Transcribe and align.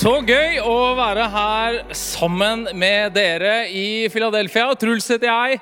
Så 0.00 0.14
gøy 0.24 0.54
å 0.64 0.94
være 0.96 1.26
her 1.28 1.74
sammen 1.92 2.62
med 2.72 3.12
dere 3.12 3.66
i 3.68 4.06
Philadelphia. 4.08 4.70
Truls 4.80 5.04
heter 5.12 5.28
jeg. 5.28 5.58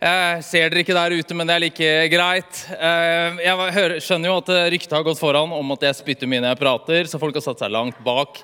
Eh, 0.00 0.38
ser 0.40 0.70
dere 0.72 0.80
ikke 0.80 0.96
der 0.96 1.12
ute, 1.18 1.36
men 1.36 1.44
det 1.44 1.52
er 1.52 1.62
like 1.66 1.90
greit. 2.14 2.62
Eh, 2.78 3.42
jeg 3.44 3.74
hører, 3.76 3.98
skjønner 4.00 4.30
jo 4.30 4.38
at 4.40 4.48
ryktet 4.72 4.96
har 4.96 5.04
gått 5.04 5.20
foran 5.20 5.52
om 5.52 5.76
at 5.76 5.84
jeg 5.84 5.98
spytter 5.98 6.30
mye 6.32 6.40
når 6.40 6.54
jeg 6.54 6.60
prater, 6.62 7.10
så 7.12 7.20
folk 7.20 7.36
har 7.36 7.44
satt 7.44 7.60
seg 7.60 7.76
langt 7.76 8.00
bak. 8.06 8.40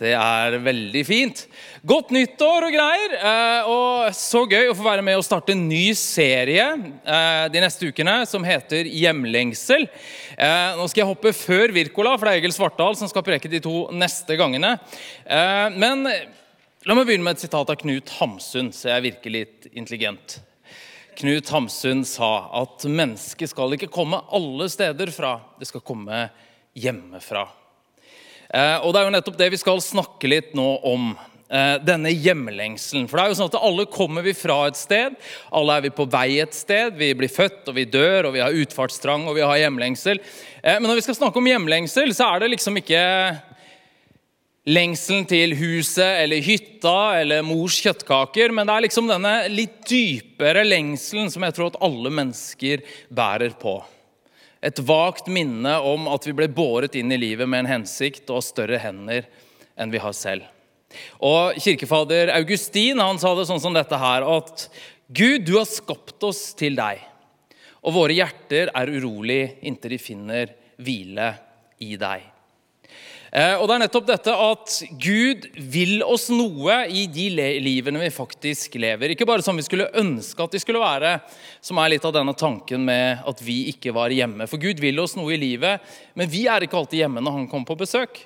Det 0.00 0.12
er 0.16 0.56
veldig 0.64 1.02
fint. 1.04 1.42
Godt 1.86 2.12
nyttår 2.14 2.66
og 2.66 2.74
greier. 2.74 3.14
Eh, 3.18 3.68
og 3.70 4.16
så 4.16 4.42
gøy 4.48 4.70
å 4.70 4.76
få 4.76 4.86
være 4.86 5.04
med 5.04 5.18
og 5.18 5.24
starte 5.26 5.54
en 5.54 5.66
ny 5.68 5.92
serie 5.98 6.64
eh, 6.72 7.44
de 7.52 7.62
neste 7.62 7.90
ukene 7.92 8.22
som 8.28 8.46
heter 8.46 8.88
Hjemlengsel. 8.88 9.86
Eh, 10.34 10.78
nå 10.78 10.88
skal 10.88 11.04
jeg 11.04 11.10
hoppe 11.12 11.34
før 11.36 11.74
Wirkola, 11.76 12.16
for 12.16 12.26
det 12.26 12.34
er 12.34 12.42
Egil 12.42 12.56
Svartdal 12.56 12.98
som 12.98 13.10
skal 13.12 13.26
preke 13.26 13.52
de 13.52 13.62
to 13.62 13.86
neste 13.94 14.38
gangene. 14.40 14.74
Men 15.76 16.06
la 16.08 16.96
meg 16.96 17.06
begynne 17.06 17.26
med 17.28 17.36
et 17.36 17.44
sitat 17.44 17.70
av 17.70 17.78
Knut 17.78 18.10
Hamsun, 18.18 18.72
så 18.74 18.94
jeg 18.94 19.06
virker 19.10 19.36
litt 19.36 19.70
intelligent. 19.70 20.40
Knut 21.20 21.50
Hamsun 21.52 22.06
sa 22.08 22.34
at 22.62 22.88
mennesket 22.88 23.52
skal 23.52 23.76
ikke 23.76 23.92
komme 23.92 24.24
alle 24.32 24.70
steder 24.72 25.12
fra, 25.14 25.36
det 25.60 25.68
skal 25.68 25.84
komme 25.84 26.24
hjemmefra. 26.78 27.46
Eh, 28.52 28.78
og 28.84 28.92
det 28.92 29.00
er 29.00 29.08
jo 29.08 29.14
nettopp 29.16 29.38
det 29.40 29.52
vi 29.54 29.60
skal 29.60 29.80
snakke 29.84 30.30
litt 30.30 30.56
nå 30.56 30.68
om. 30.88 31.12
Eh, 31.52 31.74
denne 31.84 32.08
hjemlengselen. 32.08 33.04
For 33.08 33.18
det 33.18 33.24
er 33.24 33.32
jo 33.32 33.36
sånn 33.42 33.50
at 33.50 33.58
Alle 33.60 33.84
kommer 33.92 34.24
vi 34.24 34.32
fra 34.32 34.62
et 34.70 34.78
sted. 34.80 35.18
Alle 35.52 35.74
er 35.76 35.84
vi 35.84 35.90
på 35.92 36.06
vei 36.08 36.38
et 36.40 36.56
sted. 36.56 36.96
Vi 36.96 37.10
blir 37.12 37.28
født, 37.28 37.66
og 37.68 37.76
vi 37.76 37.84
dør, 37.84 38.30
og 38.30 38.36
vi 38.38 38.40
har 38.40 38.56
utfartstrang 38.56 39.26
og 39.28 39.36
vi 39.36 39.44
har 39.44 39.60
hjemlengsel. 39.60 40.22
Eh, 40.62 40.78
men 40.78 40.88
når 40.88 41.02
vi 41.02 41.04
skal 41.04 41.18
snakke 41.20 41.42
om 41.42 41.50
hjemlengsel, 41.50 42.14
så 42.16 42.30
er 42.30 42.40
det 42.40 42.54
liksom 42.54 42.80
ikke 42.80 43.02
lengselen 44.72 45.26
til 45.26 45.56
huset 45.58 46.22
eller 46.22 46.40
hytta 46.46 46.98
eller 47.20 47.42
mors 47.44 47.80
kjøttkaker, 47.82 48.52
men 48.54 48.68
det 48.68 48.76
er 48.76 48.84
liksom 48.86 49.10
denne 49.10 49.32
litt 49.50 49.80
dypere 49.90 50.62
lengselen 50.64 51.32
som 51.34 51.42
jeg 51.42 51.56
tror 51.56 51.72
at 51.72 51.80
alle 51.82 52.12
mennesker 52.14 52.84
bærer 53.10 53.58
på. 53.58 53.80
Et 54.62 54.82
vagt 54.86 55.26
minne 55.32 55.74
om 55.82 56.06
at 56.12 56.26
vi 56.28 56.34
ble 56.38 56.46
båret 56.52 56.94
inn 56.98 57.10
i 57.10 57.18
livet 57.18 57.48
med 57.50 57.64
en 57.64 57.72
hensikt 57.74 58.30
og 58.30 58.44
større 58.46 58.78
hender 58.78 59.26
enn 59.74 59.90
vi 59.90 60.00
har 60.02 60.14
selv. 60.14 60.46
Og 61.24 61.56
Kirkefader 61.62 62.30
Augustin 62.36 63.00
han 63.02 63.18
sa 63.18 63.32
det 63.34 63.48
sånn 63.48 63.62
som 63.62 63.74
dette 63.74 63.98
her, 63.98 64.22
at 64.22 64.68
Gud, 65.12 65.44
du 65.48 65.56
har 65.58 65.66
skapt 65.68 66.22
oss 66.24 66.52
til 66.58 66.76
deg. 66.78 67.00
Og 67.82 67.96
våre 67.96 68.14
hjerter 68.14 68.70
er 68.70 68.92
urolig 68.92 69.58
inntil 69.66 69.96
de 69.96 70.00
finner 70.00 70.52
hvile 70.78 71.32
i 71.82 71.96
deg. 71.98 72.28
Eh, 73.32 73.54
og 73.56 73.64
det 73.64 73.74
er 73.74 73.80
nettopp 73.86 74.08
dette 74.10 74.32
at 74.44 74.74
Gud 75.00 75.46
vil 75.72 76.02
oss 76.04 76.26
noe 76.28 76.82
i 76.92 77.06
de 77.08 77.30
livene 77.64 78.02
vi 78.02 78.10
faktisk 78.12 78.76
lever. 78.76 79.14
Ikke 79.14 79.24
bare 79.28 79.44
som 79.44 79.56
vi 79.56 79.64
skulle 79.64 79.88
ønske 79.96 80.44
at 80.44 80.52
de 80.52 80.60
skulle 80.60 80.82
være, 80.82 81.14
som 81.64 81.80
er 81.80 81.94
litt 81.94 82.04
av 82.04 82.12
denne 82.12 82.34
tanken 82.36 82.84
med 82.84 83.24
at 83.24 83.40
vi 83.40 83.70
ikke 83.72 83.94
var 83.96 84.12
hjemme. 84.12 84.44
For 84.50 84.60
Gud 84.60 84.82
vil 84.84 85.00
oss 85.00 85.16
noe 85.16 85.32
i 85.32 85.40
livet, 85.40 85.80
men 86.12 86.28
vi 86.28 86.44
er 86.44 86.66
ikke 86.66 86.76
alltid 86.82 87.06
hjemme 87.06 87.24
når 87.24 87.38
han 87.38 87.48
kommer 87.48 87.72
på 87.72 87.78
besøk. 87.86 88.20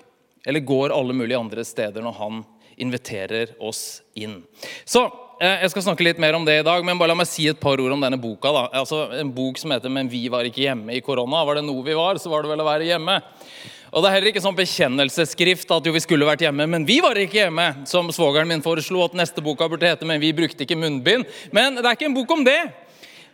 Eller 0.47 0.67
går 0.67 0.95
alle 0.95 1.15
mulige 1.15 1.39
andre 1.39 1.63
steder 1.67 2.03
når 2.03 2.19
han 2.19 2.43
inviterer 2.83 3.55
oss 3.63 4.03
inn. 4.19 4.41
Så 4.85 5.05
eh, 5.39 5.63
jeg 5.63 5.71
skal 5.71 5.87
snakke 5.87 6.05
litt 6.05 6.19
mer 6.23 6.35
om 6.35 6.45
det 6.45 6.59
i 6.61 6.67
dag, 6.67 6.83
men 6.83 6.99
bare 6.99 7.15
la 7.15 7.19
meg 7.23 7.31
si 7.31 7.47
et 7.47 7.63
par 7.63 7.79
ord 7.79 7.95
om 7.95 8.03
denne 8.03 8.19
boka. 8.19 8.51
da. 8.51 8.67
Altså, 8.83 9.07
En 9.23 9.31
bok 9.31 9.63
som 9.63 9.71
heter 9.71 9.89
'Men 9.89 10.11
vi 10.11 10.27
var 10.29 10.43
ikke 10.43 10.67
hjemme 10.67 10.99
i 10.99 11.01
korona'. 11.01 11.47
Var 11.47 11.55
det 11.55 11.65
noe 11.65 11.87
vi 11.87 11.95
var, 11.95 12.19
så 12.19 12.29
var 12.29 12.43
det 12.43 12.51
vel 12.51 12.67
å 12.67 12.71
være 12.75 12.91
hjemme. 12.91 13.23
Og 13.93 14.03
Det 14.03 14.09
er 14.09 14.15
heller 14.17 14.33
ikke 14.33 14.43
sånn 14.43 14.57
bekjennelsesskrift 14.59 15.71
at 15.71 15.87
jo 15.87 15.93
vi 15.95 16.03
skulle 16.03 16.27
vært 16.27 16.43
hjemme, 16.43 16.67
men 16.71 16.87
vi 16.89 16.99
var 17.05 17.19
ikke 17.21 17.45
hjemme. 17.45 17.69
Som 17.87 18.11
svogeren 18.15 18.51
min 18.51 18.65
foreslo 18.65 19.05
at 19.05 19.15
neste 19.15 19.45
boka 19.45 19.69
burde 19.69 19.87
hete 19.87 20.05
'Men 20.05 20.21
vi 20.21 20.33
brukte 20.33 20.67
ikke 20.67 20.79
munnbind'. 20.79 21.27
Men 21.53 21.77
det 21.77 21.85
er 21.85 21.95
ikke 21.95 22.07
en 22.07 22.15
bok 22.15 22.31
om 22.31 22.45
det. 22.45 22.73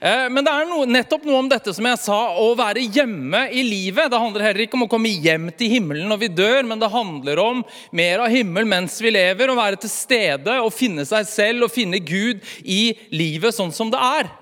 Eh, 0.02 0.28
men 0.34 0.42
det 0.42 0.50
er 0.50 0.66
noe, 0.66 0.86
nettopp 0.90 1.22
noe 1.24 1.38
om 1.38 1.48
dette 1.48 1.72
som 1.74 1.86
jeg 1.86 1.98
sa, 2.02 2.34
å 2.34 2.56
være 2.58 2.82
hjemme 2.90 3.44
i 3.54 3.62
livet. 3.62 4.10
Det 4.10 4.18
handler 4.18 4.42
heller 4.48 4.64
ikke 4.64 4.74
om 4.74 4.82
å 4.82 4.90
komme 4.90 5.08
hjem 5.08 5.46
til 5.54 5.70
himmelen 5.70 6.08
når 6.10 6.18
vi 6.24 6.28
dør, 6.28 6.66
men 6.66 6.80
det 6.82 6.90
handler 6.90 7.38
om 7.38 7.60
mer 7.92 8.24
av 8.24 8.32
himmel 8.34 8.66
mens 8.66 8.98
vi 9.00 9.12
lever. 9.14 9.52
Å 9.52 9.54
være 9.54 9.78
til 9.84 9.92
stede 9.94 10.58
og 10.58 10.74
finne 10.74 11.06
seg 11.06 11.28
selv 11.30 11.68
og 11.68 11.70
finne 11.70 12.02
Gud 12.02 12.42
i 12.64 12.96
livet 13.14 13.54
sånn 13.54 13.70
som 13.70 13.92
det 13.94 14.02
er. 14.02 14.32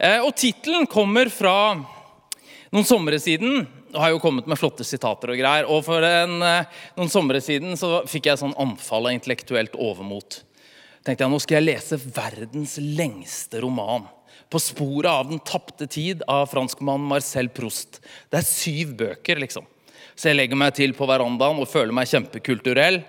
Eh, 0.00 0.24
og 0.24 0.32
Tittelen 0.40 0.88
kommer 0.88 1.28
fra 1.28 1.76
noen 2.72 2.88
somre 2.88 3.20
siden 3.20 3.66
har 3.94 4.12
jo 4.12 4.20
kommet 4.22 4.48
med 4.48 4.58
flotte 4.60 4.84
sitater 4.86 5.32
og 5.32 5.38
greier. 5.40 5.68
Og 5.68 5.84
for 5.86 6.04
en, 6.06 6.38
eh, 6.42 6.80
noen 6.96 7.12
somre 7.12 7.40
siden 7.44 7.76
så 7.78 8.02
fikk 8.08 8.30
jeg 8.30 8.40
sånn 8.40 8.56
anfall 8.60 9.06
av 9.06 9.12
intellektuelt 9.16 9.76
overmot. 9.78 10.42
tenkte 11.04 11.24
jeg, 11.24 11.30
Nå 11.30 11.40
skal 11.40 11.56
jeg 11.58 11.74
lese 11.74 11.98
verdens 11.98 12.78
lengste 12.78 13.60
roman. 13.60 14.08
'På 14.48 14.60
sporet 14.60 15.10
av 15.10 15.28
den 15.28 15.40
tapte 15.40 15.86
tid' 15.88 16.22
av 16.28 16.46
franskmannen 16.46 17.08
Marcel 17.08 17.48
Proust. 17.48 18.00
Det 18.30 18.38
er 18.38 18.42
syv 18.44 18.96
bøker, 18.96 19.40
liksom. 19.40 19.64
Så 20.14 20.28
jeg 20.28 20.36
legger 20.36 20.56
meg 20.56 20.74
til 20.74 20.92
på 20.92 21.06
verandaen 21.08 21.58
og 21.58 21.68
føler 21.68 21.92
meg 21.92 22.06
kjempekulturell. 22.06 23.02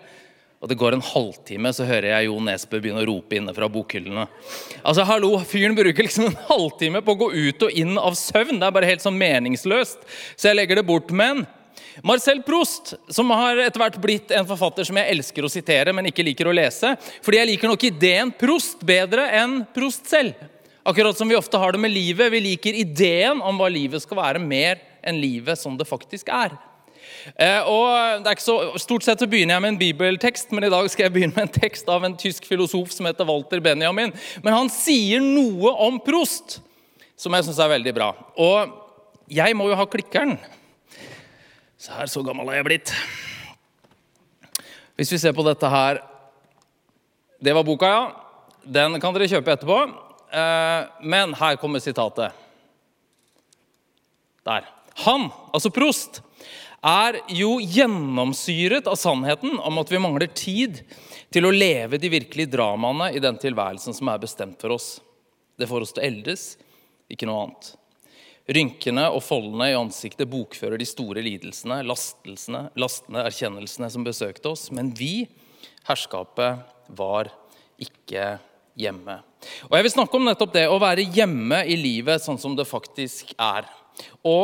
Og 0.64 0.70
det 0.72 0.78
går 0.80 0.96
en 0.96 1.04
halvtime, 1.04 1.74
så 1.76 1.84
hører 1.84 2.08
jeg 2.14 2.30
Jo 2.30 2.38
Nesbø 2.40 2.80
begynne 2.80 3.02
å 3.04 3.08
rope 3.10 3.36
inne 3.36 3.52
fra 3.52 3.68
bokhyllene. 3.68 4.24
Altså, 4.80 5.04
hallo, 5.10 5.34
Fyren 5.44 5.76
bruker 5.76 6.08
liksom 6.08 6.30
en 6.30 6.38
halvtime 6.48 7.02
på 7.04 7.18
å 7.18 7.20
gå 7.20 7.28
ut 7.36 7.66
og 7.68 7.82
inn 7.82 7.98
av 8.00 8.16
søvn. 8.16 8.62
Det 8.62 8.70
er 8.70 8.78
bare 8.78 8.88
helt 8.88 9.04
sånn 9.04 9.20
meningsløst. 9.20 10.08
Så 10.38 10.48
jeg 10.48 10.56
legger 10.56 10.80
det 10.80 10.86
bort. 10.88 11.12
Men 11.12 11.44
Marcel 12.08 12.40
Proust, 12.48 12.94
som 13.12 13.36
har 13.36 13.60
etter 13.66 13.84
hvert 13.84 14.00
blitt 14.02 14.32
en 14.32 14.48
forfatter 14.48 14.88
som 14.88 15.02
jeg 15.02 15.18
elsker 15.18 15.44
å 15.44 15.52
sitere, 15.52 15.92
men 15.92 16.08
ikke 16.08 16.24
liker 16.24 16.48
å 16.48 16.56
lese, 16.56 16.96
fordi 17.26 17.42
jeg 17.42 17.52
liker 17.52 17.74
nok 17.74 17.88
ideen 17.92 18.32
Proust 18.40 18.88
bedre 18.88 19.28
enn 19.44 19.66
Proust 19.76 20.08
selv. 20.16 20.40
Akkurat 20.88 21.20
som 21.20 21.28
vi 21.28 21.36
ofte 21.36 21.60
har 21.60 21.76
det 21.76 21.84
med 21.84 21.92
livet. 21.92 22.32
Vi 22.32 22.40
liker 22.48 22.80
ideen 22.80 23.44
om 23.44 23.60
hva 23.60 23.68
livet 23.72 24.04
skal 24.04 24.20
være, 24.20 24.40
mer 24.40 24.80
enn 25.04 25.20
livet 25.20 25.60
som 25.60 25.76
det 25.76 25.92
faktisk 25.92 26.32
er. 26.32 26.56
Eh, 27.36 27.70
og 27.70 28.28
så, 28.42 28.56
Stort 28.82 29.06
sett 29.06 29.22
så 29.24 29.28
begynner 29.30 29.56
jeg 29.56 29.64
med 29.64 29.74
en 29.74 29.80
bibeltekst, 29.80 30.52
men 30.52 30.68
i 30.68 30.72
dag 30.74 30.90
skal 30.92 31.08
jeg 31.08 31.16
begynne 31.16 31.36
med 31.36 31.48
en 31.48 31.56
tekst 31.62 31.90
av 31.92 32.04
en 32.04 32.18
tysk 32.20 32.48
filosof 32.50 32.92
som 32.94 33.08
heter 33.10 33.28
Walter 33.28 33.64
Benjamin. 33.64 34.14
Men 34.44 34.58
han 34.58 34.72
sier 34.72 35.24
noe 35.24 35.74
om 35.86 36.00
prost 36.04 36.60
som 37.20 37.34
jeg 37.36 37.48
syns 37.48 37.62
er 37.64 37.72
veldig 37.76 37.94
bra. 37.96 38.10
Og 38.42 38.80
jeg 39.32 39.56
må 39.56 39.70
jo 39.70 39.78
ha 39.80 39.88
klikkeren. 39.88 40.36
Så 41.80 41.94
her, 41.96 42.10
så 42.12 42.24
gammel 42.26 42.50
er 42.52 42.62
jeg 42.62 42.68
blitt. 42.68 42.96
Hvis 45.00 45.12
vi 45.14 45.20
ser 45.20 45.34
på 45.34 45.46
dette 45.48 45.70
her 45.72 46.04
Det 47.44 47.54
var 47.56 47.66
boka, 47.66 47.88
ja. 47.90 48.04
Den 48.64 48.96
kan 49.04 49.16
dere 49.16 49.28
kjøpe 49.28 49.52
etterpå. 49.52 49.80
Eh, 50.32 50.86
men 51.04 51.34
her 51.36 51.58
kommer 51.60 51.84
sitatet. 51.84 52.32
Der. 54.48 54.68
Han, 55.04 55.28
altså 55.52 55.72
prost, 55.74 56.22
er 56.84 57.20
jo 57.32 57.58
gjennomsyret 57.62 58.88
av 58.92 58.98
sannheten 59.00 59.56
om 59.60 59.80
at 59.80 59.92
vi 59.92 60.02
mangler 60.04 60.32
tid 60.36 60.82
til 61.34 61.48
å 61.48 61.54
leve 61.54 62.00
de 62.02 62.12
virkelige 62.12 62.52
dramaene 62.54 63.14
i 63.16 63.22
den 63.24 63.40
tilværelsen 63.40 63.96
som 63.96 64.12
er 64.12 64.22
bestemt 64.22 64.60
for 64.62 64.76
oss. 64.76 64.98
Det 65.58 65.70
får 65.70 65.86
oss 65.86 65.96
til 65.96 66.04
å 66.04 66.08
eldes, 66.10 66.44
ikke 67.12 67.30
noe 67.30 67.46
annet. 67.46 67.70
Rynkene 68.54 69.06
og 69.16 69.24
foldene 69.24 69.70
i 69.72 69.78
ansiktet 69.78 70.28
bokfører 70.28 70.82
de 70.82 70.88
store 70.88 71.24
lidelsene, 71.24 71.80
lastelsene, 71.88 72.66
lastene, 72.76 73.24
erkjennelsene 73.30 73.88
som 73.94 74.04
besøkte 74.04 74.52
oss. 74.52 74.68
Men 74.76 74.92
vi, 74.98 75.30
herskapet, 75.88 76.66
var 76.92 77.32
ikke 77.80 78.34
hjemme. 78.76 79.22
Og 79.70 79.78
Jeg 79.78 79.88
vil 79.88 79.96
snakke 79.96 80.20
om 80.20 80.28
nettopp 80.28 80.54
det 80.58 80.68
å 80.68 80.82
være 80.82 81.08
hjemme 81.16 81.64
i 81.64 81.80
livet 81.80 82.24
sånn 82.24 82.42
som 82.42 82.58
det 82.58 82.68
faktisk 82.68 83.32
er. 83.40 83.70
Å 84.28 84.38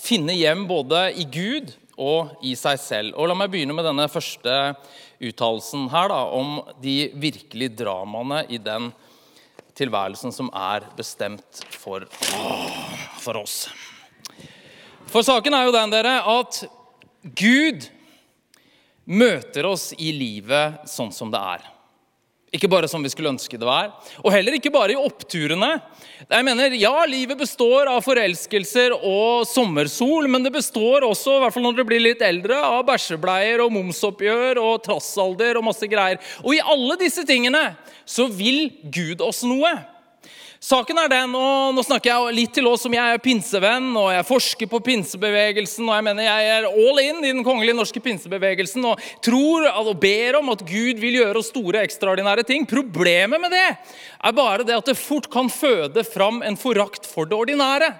finne 0.00 0.36
hjem 0.36 0.66
både 0.70 1.08
i 1.18 1.26
Gud 1.26 1.74
og 2.00 2.40
i 2.46 2.54
seg 2.58 2.80
selv. 2.80 3.14
Og 3.20 3.28
La 3.28 3.36
meg 3.36 3.52
begynne 3.52 3.76
med 3.76 3.86
denne 3.86 4.08
første 4.10 4.56
uttalelsen 5.20 5.86
om 5.92 6.60
de 6.80 7.10
virkelige 7.20 7.76
dramaene 7.82 8.46
i 8.48 8.58
den 8.58 8.90
tilværelsen 9.76 10.32
som 10.32 10.50
er 10.56 10.88
bestemt 10.96 11.62
for, 11.76 12.06
for 13.20 13.40
oss. 13.40 13.68
For 15.10 15.26
saken 15.26 15.54
er 15.56 15.66
jo 15.66 15.74
den 15.74 15.92
dere, 15.92 16.20
at 16.22 16.62
Gud 17.36 17.88
møter 19.10 19.66
oss 19.66 19.90
i 19.98 20.12
livet 20.14 20.88
sånn 20.88 21.12
som 21.12 21.32
det 21.32 21.40
er. 21.40 21.64
Ikke 22.50 22.66
bare 22.70 22.88
som 22.90 23.02
vi 23.02 23.10
skulle 23.12 23.30
ønske 23.30 23.58
det 23.60 23.66
var. 23.66 23.92
Og 24.24 24.32
heller 24.34 24.56
ikke 24.56 24.72
bare 24.74 24.96
i 24.96 24.98
oppturene. 24.98 25.68
Jeg 26.26 26.46
mener, 26.46 26.74
Ja, 26.74 27.04
livet 27.06 27.38
består 27.38 27.86
av 27.86 28.02
forelskelser 28.02 28.96
og 28.96 29.46
sommersol, 29.46 30.26
men 30.26 30.42
det 30.42 30.50
består 30.56 31.06
også, 31.06 31.36
i 31.36 31.44
hvert 31.44 31.54
fall 31.54 31.62
når 31.68 31.78
dere 31.78 31.90
blir 31.92 32.02
litt 32.02 32.24
eldre, 32.26 32.58
av 32.58 32.82
bæsjebleier 32.88 33.62
og 33.62 33.70
momsoppgjør 33.76 34.58
og 34.64 34.82
trassalder 34.82 35.60
og 35.60 35.68
masse 35.70 35.86
greier. 35.90 36.18
Og 36.42 36.58
i 36.58 36.64
alle 36.74 36.98
disse 36.98 37.22
tingene 37.28 37.62
så 38.02 38.26
vil 38.26 38.66
Gud 38.82 39.22
oss 39.22 39.44
noe. 39.46 39.70
Saken 40.60 40.98
er 41.00 41.08
den, 41.08 41.32
og 41.32 41.72
Nå 41.72 41.82
snakker 41.86 42.10
jeg 42.10 42.34
litt 42.36 42.50
til 42.52 42.66
oss 42.68 42.82
som 42.84 42.92
jeg 42.92 43.14
er 43.14 43.22
pinsevenn 43.24 43.86
og 43.96 44.10
jeg 44.12 44.26
forsker 44.28 44.68
på 44.68 44.82
pinsebevegelsen. 44.84 45.86
og 45.88 45.94
Jeg 45.96 46.04
mener 46.04 46.26
jeg 46.26 46.50
er 46.52 46.66
all 46.68 47.00
in 47.00 47.22
i 47.24 47.30
den 47.32 47.46
kongelige 47.46 47.78
norske 47.78 48.02
pinsebevegelsen 48.04 48.84
og 48.90 49.00
tror 49.24 49.70
og 49.70 49.94
ber 50.02 50.36
om 50.42 50.52
at 50.52 50.64
Gud 50.68 51.00
vil 51.00 51.16
gjøre 51.22 51.40
oss 51.40 51.48
store, 51.48 51.80
ekstraordinære 51.88 52.44
ting. 52.44 52.68
Problemet 52.68 53.40
med 53.40 53.56
det 53.56 53.64
er 53.70 54.36
bare 54.36 54.66
det 54.68 54.76
at 54.76 54.92
det 54.92 54.98
fort 55.00 55.30
kan 55.32 55.48
føde 55.48 56.04
fram 56.04 56.42
en 56.44 56.60
forakt 56.60 57.08
for 57.08 57.24
det 57.24 57.40
ordinære. 57.40 57.94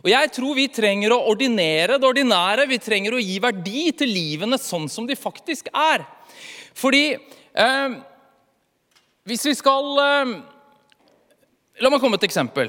Og 0.00 0.08
Jeg 0.08 0.32
tror 0.36 0.56
vi 0.56 0.66
trenger 0.72 1.12
å 1.12 1.20
ordinere 1.34 2.00
det 2.00 2.08
ordinære. 2.08 2.64
Vi 2.68 2.80
trenger 2.80 3.16
å 3.16 3.20
gi 3.20 3.36
verdi 3.44 3.84
til 3.92 4.08
livene 4.08 4.56
sånn 4.60 4.88
som 4.88 5.04
de 5.08 5.16
faktisk 5.16 5.68
er. 5.68 6.08
Fordi 6.76 7.06
eh, 7.12 8.00
hvis 9.28 9.46
vi 9.48 9.54
skal 9.56 10.00
eh, 10.00 10.34
La 11.82 11.90
meg 11.90 11.98
komme 11.98 12.14
med 12.14 12.22
et 12.22 12.28
eksempel. 12.28 12.68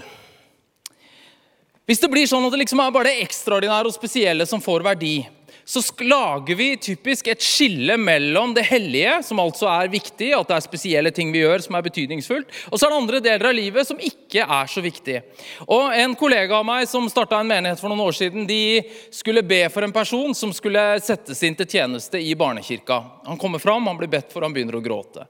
Hvis 1.86 2.00
det 2.02 2.10
blir 2.10 2.26
sånn 2.26 2.48
at 2.48 2.54
det 2.56 2.64
liksom 2.64 2.80
er 2.82 2.94
bare 2.94 3.12
det 3.12 3.26
ekstraordinære 3.28 3.92
og 3.92 3.94
spesielle 3.94 4.48
som 4.50 4.64
får 4.64 4.82
verdi, 4.88 5.20
så 5.66 5.82
lager 6.06 6.58
vi 6.58 6.68
typisk 6.78 7.28
et 7.30 7.42
skille 7.42 7.98
mellom 7.98 8.54
det 8.54 8.64
hellige, 8.66 9.20
som 9.26 9.42
altså 9.42 9.70
er 9.70 9.92
viktig, 9.94 10.32
at 10.34 10.50
det 10.50 10.58
er 10.58 10.66
spesielle 10.66 11.12
ting 11.14 11.32
vi 11.34 11.44
gjør 11.44 11.62
som 11.66 11.78
er 11.78 11.86
betydningsfullt, 11.86 12.50
og 12.70 12.78
så 12.78 12.86
er 12.86 12.94
det 12.94 13.00
andre 13.04 13.22
deler 13.28 13.50
av 13.50 13.58
livet 13.58 13.90
som 13.90 14.02
ikke 14.02 14.46
er 14.46 14.74
så 14.74 14.82
viktig. 14.86 15.22
Og 15.70 15.94
En 15.94 16.18
kollega 16.18 16.58
av 16.58 16.66
meg 16.66 16.90
som 16.90 17.06
starta 17.10 17.42
en 17.42 17.50
menighet 17.50 17.82
for 17.82 17.94
noen 17.94 18.06
år 18.08 18.18
siden, 18.18 18.50
de 18.50 18.82
skulle 19.14 19.46
be 19.46 19.62
for 19.74 19.86
en 19.86 19.94
person 19.94 20.34
som 20.38 20.54
skulle 20.54 20.82
settes 21.06 21.46
inn 21.46 21.58
til 21.58 21.70
tjeneste 21.70 22.18
i 22.22 22.34
barnekirka. 22.38 23.02
Han 23.30 23.42
kommer 23.42 23.62
fram, 23.62 23.86
han 23.86 24.02
blir 24.02 24.10
bedt 24.10 24.34
for, 24.34 24.46
han 24.46 24.54
begynner 24.54 24.82
å 24.82 24.86
gråte. 24.86 25.30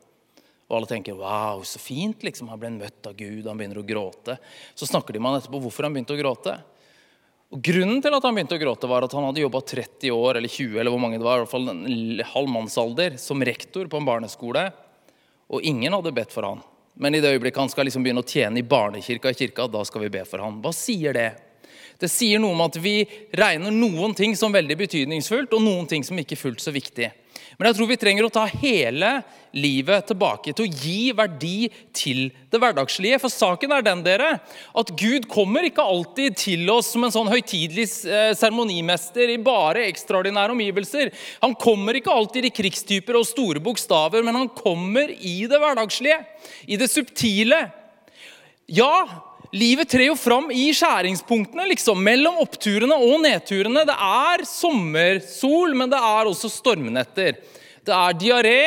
Og 0.65 0.77
alle 0.77 0.89
tenker 0.89 1.13
'wow, 1.13 1.61
så 1.63 1.79
fint', 1.79 2.23
liksom. 2.23 2.49
Han 2.49 2.59
ble 2.59 2.69
møtt 2.69 3.07
av 3.07 3.13
Gud, 3.15 3.45
han 3.45 3.57
begynner 3.57 3.77
å 3.77 3.85
gråte. 3.85 4.37
Så 4.73 4.87
snakker 4.87 5.13
de 5.13 5.19
med 5.19 5.31
han 5.31 5.41
etterpå 5.41 5.61
hvorfor 5.61 5.83
han 5.83 5.93
begynte 5.93 6.15
å 6.15 6.21
gråte. 6.21 6.57
Og 7.53 7.61
Grunnen 7.61 8.01
til 8.01 8.13
at 8.13 8.23
han 8.23 8.33
begynte 8.33 8.57
å 8.57 8.61
gråte, 8.61 8.87
var 8.89 9.05
at 9.05 9.13
han 9.13 9.23
hadde 9.23 9.43
jobba 9.43 9.61
30 9.61 10.09
år 10.11 10.37
eller 10.37 10.49
20 10.49 10.79
eller 10.79 10.91
hvor 10.91 10.99
mange 10.99 11.19
det 11.19 11.23
var, 11.27 11.37
i 11.37 11.43
hvert 11.45 11.51
fall 11.51 11.69
en 11.69 12.23
halv 12.33 12.49
mannsalder, 12.49 13.17
som 13.17 13.43
rektor 13.45 13.85
på 13.87 13.97
en 13.97 14.05
barneskole. 14.05 14.71
Og 15.53 15.61
ingen 15.61 15.93
hadde 15.93 16.11
bedt 16.11 16.33
for 16.33 16.43
han. 16.43 16.63
Men 16.95 17.13
i 17.13 17.21
det 17.21 17.35
øyeblikket 17.35 17.61
han 17.61 17.69
skal 17.69 17.85
liksom 17.85 18.03
begynne 18.03 18.23
å 18.23 18.27
tjene 18.27 18.59
i 18.59 18.65
barnekirka, 18.65 19.29
i 19.29 19.37
kirka, 19.37 19.67
da 19.67 19.83
skal 19.85 20.01
vi 20.01 20.09
be 20.09 20.23
for 20.25 20.41
han. 20.41 20.61
Hva 20.63 20.73
sier 20.73 21.13
det? 21.13 21.29
Det 21.99 22.09
sier 22.11 22.41
noe 22.41 22.55
om 22.55 22.63
at 22.65 22.75
vi 22.81 23.03
regner 23.35 23.71
noen 23.71 24.15
ting 24.15 24.35
som 24.35 24.51
veldig 24.55 24.77
betydningsfullt, 24.79 25.53
og 25.53 25.63
noen 25.63 25.87
ting 25.87 26.03
som 26.03 26.17
ikke 26.19 26.35
er 26.35 26.41
fullt 26.41 26.63
så 26.63 26.73
viktig. 26.75 27.11
Men 27.57 27.69
jeg 27.69 27.77
tror 27.77 27.89
vi 27.89 27.97
trenger 27.99 28.27
å 28.27 28.33
ta 28.33 28.43
hele 28.49 29.11
livet 29.55 30.09
tilbake 30.09 30.51
til 30.51 30.65
å 30.65 30.79
gi 30.83 31.11
verdi 31.15 31.69
til 31.95 32.25
det 32.51 32.59
hverdagslige. 32.59 33.19
For 33.23 33.31
saken 33.31 33.71
er 33.71 33.85
den 33.85 34.01
dere, 34.05 34.31
at 34.75 34.91
Gud 34.99 35.29
kommer 35.31 35.67
ikke 35.67 35.85
alltid 35.85 36.35
til 36.41 36.67
oss 36.73 36.91
som 36.91 37.07
en 37.07 37.13
sånn 37.15 37.31
høytidelig 37.31 37.87
eh, 38.09 38.33
seremonimester 38.35 39.31
i 39.31 39.39
bare 39.41 39.85
ekstraordinære 39.87 40.55
omgivelser. 40.55 41.13
Han 41.45 41.55
kommer 41.59 41.95
ikke 41.99 42.13
alltid 42.13 42.49
i 42.49 42.53
krigstyper 42.55 43.19
og 43.19 43.29
store 43.29 43.63
bokstaver, 43.63 44.25
men 44.25 44.35
han 44.41 44.51
kommer 44.51 45.13
i 45.15 45.37
det 45.47 45.61
hverdagslige, 45.61 46.19
i 46.67 46.79
det 46.81 46.91
subtile. 46.91 47.63
Ja, 48.67 48.91
Livet 49.55 49.87
trer 49.89 50.09
jo 50.09 50.15
fram 50.19 50.49
i 50.51 50.65
skjæringspunktene, 50.75 51.63
liksom, 51.69 52.01
mellom 52.03 52.41
oppturene 52.43 52.97
og 52.99 53.21
nedturene. 53.23 53.85
Det 53.87 53.95
er 53.95 54.43
sommersol, 54.49 55.75
men 55.79 55.93
det 55.93 56.01
er 56.03 56.27
også 56.27 56.49
stormnetter. 56.51 57.37
Det 57.85 57.93
er 57.95 58.17
diaré, 58.19 58.59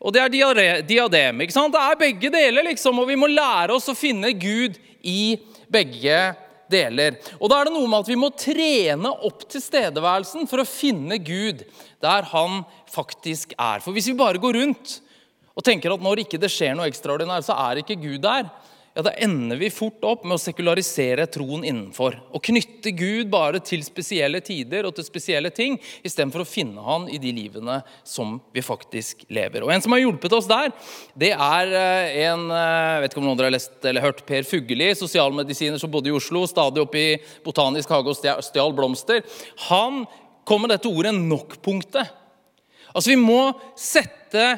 og 0.00 0.14
det 0.14 0.22
er 0.22 0.80
diadem. 0.88 1.42
ikke 1.44 1.52
sant? 1.52 1.74
Det 1.74 1.82
er 1.82 2.00
begge 2.00 2.30
deler, 2.32 2.64
liksom, 2.70 3.02
og 3.02 3.10
vi 3.10 3.18
må 3.20 3.28
lære 3.28 3.76
oss 3.76 3.90
å 3.92 3.96
finne 3.98 4.32
Gud 4.32 4.78
i 5.04 5.36
begge 5.68 6.20
deler. 6.72 7.18
Og 7.36 7.50
da 7.52 7.58
er 7.60 7.68
det 7.68 7.74
noe 7.74 7.90
med 7.90 8.06
at 8.06 8.10
vi 8.10 8.16
må 8.16 8.30
trene 8.32 9.12
opp 9.28 9.44
tilstedeværelsen 9.52 10.48
for 10.48 10.62
å 10.62 10.68
finne 10.68 11.18
Gud 11.20 11.66
der 12.04 12.30
han 12.32 12.62
faktisk 12.88 13.52
er. 13.58 13.84
For 13.84 13.92
hvis 13.92 14.08
vi 14.08 14.16
bare 14.16 14.40
går 14.40 14.62
rundt 14.62 14.96
og 15.56 15.64
tenker 15.66 15.92
at 15.92 16.00
når 16.04 16.24
ikke 16.24 16.40
det 16.40 16.50
skjer 16.52 16.72
noe 16.76 16.88
ekstraordinært, 16.88 17.44
så 17.44 17.56
er 17.68 17.82
ikke 17.82 17.98
Gud 18.00 18.24
der, 18.24 18.48
ja, 18.96 19.02
da 19.04 19.10
ender 19.12 19.58
vi 19.60 19.68
fort 19.68 20.04
opp 20.08 20.22
med 20.24 20.38
å 20.38 20.40
sekularisere 20.40 21.26
troen 21.28 21.66
innenfor. 21.68 22.14
Og 22.32 22.40
knytte 22.48 22.94
Gud 22.96 23.28
bare 23.28 23.60
til 23.60 23.82
spesielle 23.84 24.40
tider 24.40 24.86
og 24.88 24.94
til 24.96 25.04
spesielle 25.04 25.50
ting, 25.52 25.76
istedenfor 26.00 26.40
å 26.40 26.48
finne 26.48 26.80
han 26.80 27.04
i 27.12 27.18
de 27.20 27.28
livene 27.36 27.82
som 28.08 28.38
vi 28.56 28.64
faktisk 28.64 29.26
lever. 29.28 29.66
Og 29.66 29.74
En 29.74 29.84
som 29.84 29.92
har 29.92 30.00
hjulpet 30.00 30.32
oss 30.32 30.48
der, 30.48 30.72
det 31.12 31.34
er 31.34 31.74
eh, 31.76 32.16
en 32.24 32.46
jeg 32.48 32.94
eh, 32.96 33.00
vet 33.02 33.12
ikke 33.12 33.20
om 33.20 33.28
noen 33.28 33.36
dere 33.42 33.50
har 33.50 33.56
lest 33.58 33.84
eller 33.90 34.06
hørt 34.06 34.22
Per 34.30 34.48
Fugelli, 34.48 34.88
sosialmedisiner 34.96 35.82
som 35.82 35.92
bodde 35.92 36.08
i 36.08 36.16
Oslo, 36.16 36.46
stadig 36.48 36.80
oppe 36.86 37.02
i 37.02 37.18
Botanisk 37.44 37.92
hage 37.92 38.14
og 38.14 38.46
stjal 38.48 38.72
blomster. 38.78 39.20
Han 39.68 40.06
kom 40.48 40.64
med 40.64 40.72
dette 40.72 40.88
ordet 40.88 41.12
'nok-punktet'. 41.12 42.16
Altså, 42.94 43.10
Vi 43.12 43.20
må 43.20 43.52
sette 43.76 44.56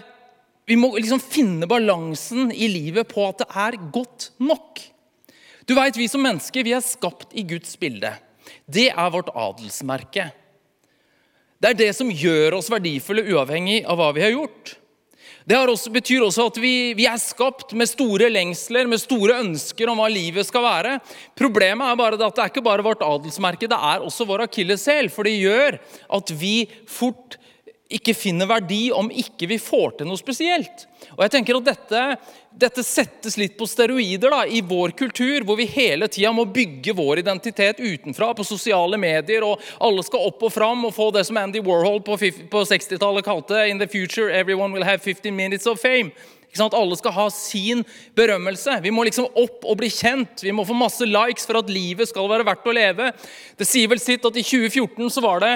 vi 0.69 0.77
må 0.77 0.91
liksom 0.99 1.21
finne 1.23 1.69
balansen 1.69 2.51
i 2.53 2.69
livet 2.69 3.09
på 3.09 3.25
at 3.25 3.41
det 3.41 3.49
er 3.57 3.79
godt 3.93 4.31
nok. 4.37 4.83
Du 5.69 5.75
vet, 5.77 5.97
Vi 5.97 6.09
som 6.09 6.23
mennesker 6.25 6.65
vi 6.65 6.75
er 6.77 6.85
skapt 6.85 7.33
i 7.33 7.45
Guds 7.45 7.77
bilde. 7.81 8.13
Det 8.69 8.91
er 8.91 9.13
vårt 9.13 9.33
adelsmerke. 9.33 10.31
Det 11.59 11.71
er 11.71 11.79
det 11.79 11.95
som 11.97 12.13
gjør 12.13 12.59
oss 12.61 12.69
verdifulle, 12.71 13.25
uavhengig 13.33 13.81
av 13.89 13.99
hva 13.99 14.13
vi 14.15 14.23
har 14.23 14.37
gjort. 14.37 14.77
Det 15.49 15.57
også, 15.57 15.91
betyr 15.91 16.27
også 16.27 16.51
at 16.51 16.59
vi, 16.61 16.93
vi, 16.93 17.07
er 17.09 17.17
skapt 17.17 17.73
med 17.73 17.89
store 17.89 18.29
lengsler, 18.29 18.85
med 18.85 19.01
store 19.01 19.39
ønsker 19.41 19.89
om 19.89 20.03
hva 20.03 20.11
livet 20.13 20.45
skal 20.45 20.67
være. 20.67 20.99
Problemet 21.39 21.89
er 21.89 21.97
bare 21.97 22.19
at 22.21 22.37
det 22.37 22.45
er 22.45 22.53
ikke 22.53 22.65
bare 22.67 22.85
vårt 22.85 23.05
adelsmerke, 23.05 23.71
det 23.71 23.79
er 23.79 24.05
også 24.05 24.29
vår 24.29 24.45
akilleshæl. 24.45 25.09
For 25.09 25.25
det 25.25 25.39
gjør 25.41 25.81
at 26.19 26.33
vi 26.37 26.69
fort 26.85 27.39
ikke 27.89 28.13
finner 28.13 28.49
verdi 28.49 28.91
om 28.93 29.09
ikke 29.09 29.47
vi 29.49 29.57
får 29.61 29.95
til 29.99 30.09
noe 30.11 30.21
spesielt. 30.21 30.85
Og 31.15 31.23
jeg 31.25 31.33
tenker 31.33 31.57
at 31.57 31.69
Dette, 31.69 32.03
dette 32.53 32.83
settes 32.85 33.39
litt 33.41 33.55
på 33.57 33.65
steroider 33.69 34.33
da, 34.35 34.43
i 34.45 34.61
vår 34.61 34.93
kultur, 34.99 35.47
hvor 35.49 35.57
vi 35.57 35.65
hele 35.73 36.09
tida 36.13 36.35
må 36.37 36.45
bygge 36.53 36.93
vår 36.97 37.23
identitet 37.23 37.81
utenfra 37.81 38.35
på 38.37 38.45
sosiale 38.45 39.01
medier, 39.01 39.47
og 39.47 39.63
alle 39.81 40.05
skal 40.05 40.29
opp 40.29 40.45
og 40.45 40.53
fram 40.53 40.85
og 40.85 40.97
få 40.97 41.09
det 41.17 41.25
som 41.29 41.41
Andy 41.41 41.65
Warhol 41.65 42.03
på, 42.05 42.19
på 42.53 42.65
60-tallet 42.73 43.25
kalte 43.25 43.65
'In 43.69 43.81
the 43.81 43.89
future 43.89 44.29
everyone 44.29 44.75
will 44.75 44.85
have 44.85 45.01
15 45.01 45.35
minutes 45.35 45.67
of 45.67 45.81
fame'. 45.81 46.13
Alle 46.59 46.97
skal 46.97 47.13
ha 47.13 47.31
sin 47.31 47.85
berømmelse. 48.17 48.81
Vi 48.83 48.91
må 48.91 49.05
liksom 49.05 49.29
opp 49.37 49.65
og 49.65 49.77
bli 49.79 49.89
kjent. 49.93 50.43
Vi 50.43 50.53
må 50.53 50.65
få 50.65 50.75
masse 50.75 51.05
likes 51.07 51.47
for 51.47 51.61
at 51.61 51.71
livet 51.71 52.09
skal 52.09 52.29
være 52.29 52.45
verdt 52.45 52.67
å 52.67 52.75
leve. 52.75 53.13
Det 53.57 53.69
sier 53.69 53.89
vel 53.89 54.01
sitt 54.01 54.25
at 54.25 54.37
I 54.37 54.43
2014 54.43 55.13
så 55.13 55.23
var 55.23 55.45
det 55.45 55.53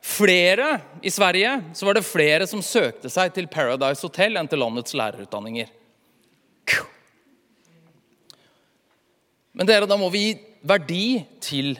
flere 0.00 0.78
i 1.04 1.10
Sverige 1.12 1.58
så 1.76 1.86
var 1.86 1.96
det 1.96 2.06
flere 2.08 2.46
som 2.48 2.62
søkte 2.64 3.10
seg 3.12 3.34
til 3.36 3.50
Paradise 3.52 4.04
Hotel 4.06 4.38
enn 4.40 4.48
til 4.48 4.62
landets 4.62 4.96
lærerutdanninger. 4.96 5.68
Men 9.60 9.68
dere, 9.68 9.88
da 9.88 9.98
må 10.00 10.08
vi 10.12 10.24
gi 10.24 10.34
verdi 10.64 11.06
til 11.42 11.74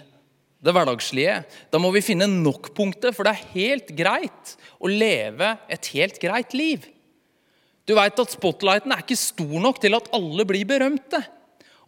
det 0.61 0.73
hverdagslige. 0.77 1.41
Da 1.73 1.81
må 1.81 1.93
vi 1.95 2.05
finne 2.05 2.29
nok-punktet, 2.29 3.15
for 3.17 3.25
det 3.25 3.33
er 3.33 3.53
helt 3.55 3.93
greit 3.97 4.57
å 4.77 4.91
leve 4.91 5.55
et 5.71 5.93
helt 5.95 6.21
greit 6.21 6.57
liv. 6.57 6.85
Du 7.89 7.95
veit 7.97 8.21
at 8.21 8.35
spotlighten 8.35 8.93
er 8.93 9.03
ikke 9.03 9.19
stor 9.19 9.57
nok 9.65 9.81
til 9.83 9.97
at 9.97 10.11
alle 10.15 10.45
blir 10.49 10.69
berømte. 10.69 11.23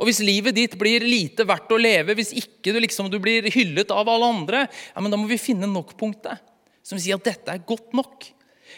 Og 0.02 0.08
Hvis 0.08 0.18
livet 0.26 0.56
ditt 0.56 0.72
blir 0.74 1.04
lite 1.06 1.44
verdt 1.46 1.70
å 1.70 1.78
leve, 1.78 2.16
hvis 2.18 2.32
ikke 2.34 2.72
du, 2.74 2.80
liksom, 2.82 3.06
du 3.06 3.20
blir 3.22 3.46
hyllet 3.54 3.92
av 3.94 4.08
alle 4.10 4.30
andre, 4.34 4.64
ja, 4.66 4.98
men 4.98 5.14
da 5.14 5.20
må 5.20 5.28
vi 5.30 5.38
finne 5.38 5.68
nok-punktet. 5.70 6.42
Som 6.82 6.98
sier 6.98 7.14
at 7.14 7.28
dette 7.28 7.54
er 7.54 7.62
godt 7.62 7.94
nok. 7.94 8.26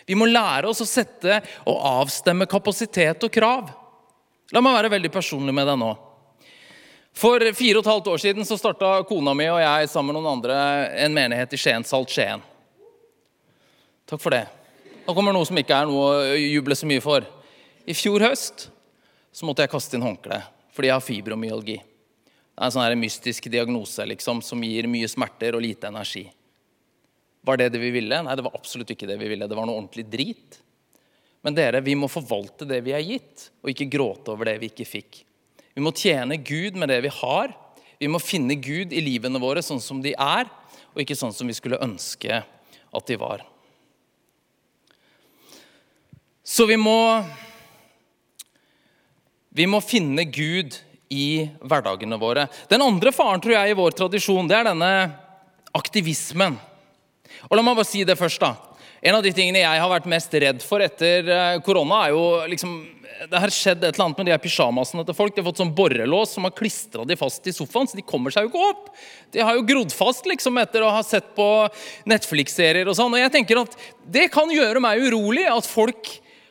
Vi 0.05 0.19
må 0.21 0.29
lære 0.29 0.69
oss 0.69 0.85
å 0.85 0.89
sette 0.89 1.41
og 1.65 1.81
avstemme 1.81 2.45
kapasitet 2.51 3.25
og 3.25 3.33
krav. 3.33 3.73
La 4.53 4.61
meg 4.61 4.77
være 4.77 4.93
veldig 4.99 5.15
personlig 5.15 5.57
med 5.57 5.65
deg 5.71 5.81
nå. 5.81 5.95
For 7.17 7.41
fire 7.57 7.81
og 7.81 7.87
et 7.87 7.93
halvt 7.95 8.11
år 8.13 8.21
siden 8.21 8.45
så 8.45 8.61
starta 8.61 8.99
kona 9.09 9.33
mi 9.39 9.49
og 9.49 9.63
jeg 9.63 9.89
sammen 9.89 10.13
med 10.13 10.21
noen 10.21 10.33
andre 10.37 10.59
en 11.07 11.17
menighet 11.17 11.57
i 11.57 11.61
Skien, 11.63 11.89
Salt 11.89 12.13
Skien. 12.13 12.43
Takk 14.05 14.21
for 14.21 14.35
det. 14.35 14.45
Nå 15.07 15.17
kommer 15.17 15.33
noe 15.33 15.49
som 15.49 15.57
ikke 15.57 15.79
er 15.79 15.89
noe 15.89 16.35
å 16.35 16.37
juble 16.37 16.77
så 16.77 16.91
mye 16.91 17.01
for. 17.01 17.25
I 17.89 17.97
fjor 17.97 18.29
høst 18.29 18.69
så 19.33 19.49
måtte 19.49 19.65
jeg 19.65 19.73
kaste 19.73 19.97
inn 19.97 20.05
håndkleet 20.05 20.54
fordi 20.75 20.91
jeg 20.91 20.97
har 20.97 21.05
fibromyalgi. 21.05 21.77
Det 22.55 22.63
er 22.63 22.69
en 22.69 22.75
sånn 22.75 23.01
mystisk 23.01 23.47
diagnose 23.51 24.07
liksom, 24.07 24.43
som 24.43 24.63
gir 24.63 24.87
mye 24.91 25.09
smerter 25.11 25.57
og 25.57 25.63
lite 25.65 25.91
energi. 25.91 26.25
Var 27.45 27.61
det 27.61 27.73
det 27.75 27.81
vi 27.83 27.91
ville? 27.95 28.21
Nei, 28.25 28.35
det 28.39 28.45
var 28.47 28.55
absolutt 28.57 28.91
ikke 28.95 29.09
det 29.11 29.19
vi 29.21 29.29
ville. 29.33 29.49
Det 29.51 29.59
var 29.59 29.67
noe 29.69 29.79
ordentlig 29.79 30.07
drit. 30.11 30.61
Men 31.45 31.57
dere, 31.57 31.83
vi 31.85 31.97
må 31.99 32.09
forvalte 32.09 32.65
det 32.65 32.81
vi 32.87 32.95
er 32.97 33.05
gitt, 33.05 33.51
og 33.61 33.69
ikke 33.75 33.91
gråte 33.93 34.33
over 34.33 34.49
det 34.49 34.57
vi 34.63 34.71
ikke 34.73 34.87
fikk. 34.89 35.19
Vi 35.75 35.83
må 35.83 35.93
tjene 35.93 36.39
Gud 36.41 36.79
med 36.81 36.89
det 36.89 37.03
vi 37.05 37.11
har. 37.13 37.53
Vi 38.01 38.09
må 38.09 38.21
finne 38.23 38.57
Gud 38.57 38.95
i 38.95 39.03
livene 39.05 39.43
våre 39.43 39.63
sånn 39.63 39.83
som 39.83 40.01
de 40.03 40.15
er, 40.15 40.49
og 40.95 41.03
ikke 41.03 41.19
sånn 41.19 41.35
som 41.37 41.51
vi 41.51 41.57
skulle 41.59 41.83
ønske 41.85 42.41
at 42.95 43.11
de 43.11 43.19
var. 43.21 43.45
Så 46.45 46.65
vi 46.71 46.79
må 46.81 46.97
vi 49.55 49.67
må 49.71 49.79
finne 49.85 50.27
Gud 50.27 50.75
i 51.15 51.47
hverdagene 51.63 52.19
våre. 52.19 52.49
Den 52.71 52.83
andre 52.83 53.13
faren 53.15 53.43
tror 53.43 53.55
jeg 53.55 53.71
i 53.71 53.79
vår 53.79 53.95
tradisjon, 54.01 54.49
det 54.51 54.57
er 54.59 54.67
denne 54.73 54.93
aktivismen. 55.75 56.57
Og 57.47 57.55
La 57.55 57.63
meg 57.63 57.77
bare 57.79 57.87
si 57.87 58.03
det 58.07 58.19
først. 58.19 58.41
da. 58.43 58.55
En 59.05 59.19
av 59.19 59.23
de 59.23 59.35
tingene 59.37 59.61
jeg 59.61 59.81
har 59.83 59.91
vært 59.91 60.09
mest 60.09 60.33
redd 60.33 60.63
for 60.65 60.81
etter 60.81 61.29
eh, 61.29 61.61
korona, 61.65 62.07
er 62.07 62.15
jo 62.17 62.25
liksom 62.49 62.75
Det 63.31 63.39
har 63.39 63.53
skjedd 63.53 63.85
et 63.85 63.95
eller 63.95 64.09
annet 64.09 64.19
med 64.19 64.27
de 64.27 64.33
her 64.33 64.41
pysjamasene 64.43 65.05
til 65.07 65.15
folk. 65.15 65.35
De 65.35 65.43
har 65.43 65.47
fått 65.47 65.61
sånn 65.61 65.75
borrelås 65.77 66.33
som 66.35 66.49
har 66.49 66.55
klistra 66.57 67.05
de 67.07 67.15
fast 67.17 67.47
i 67.47 67.53
sofaen, 67.55 67.87
så 67.87 67.95
de 67.95 68.03
kommer 68.03 68.35
seg 68.35 68.49
jo 68.49 68.51
ikke 68.51 68.71
opp. 68.73 68.89
De 69.31 69.45
har 69.45 69.55
jo 69.55 69.67
grodd 69.69 69.95
fast 69.95 70.27
liksom 70.27 70.59
etter 70.59 70.83
å 70.83 70.91
ha 70.91 71.03
sett 71.07 71.31
på 71.37 71.47
Netflix-serier 72.11 72.91
og 72.91 72.97
sånn. 72.99 73.15
Og 73.15 73.23
jeg 73.23 73.33
tenker 73.37 73.63
at 73.63 73.79
det 74.03 74.27
kan 74.35 74.51
gjøre 74.51 74.83
meg 74.83 75.07
urolig 75.07 75.47
at 75.47 75.69
folk 75.69 76.11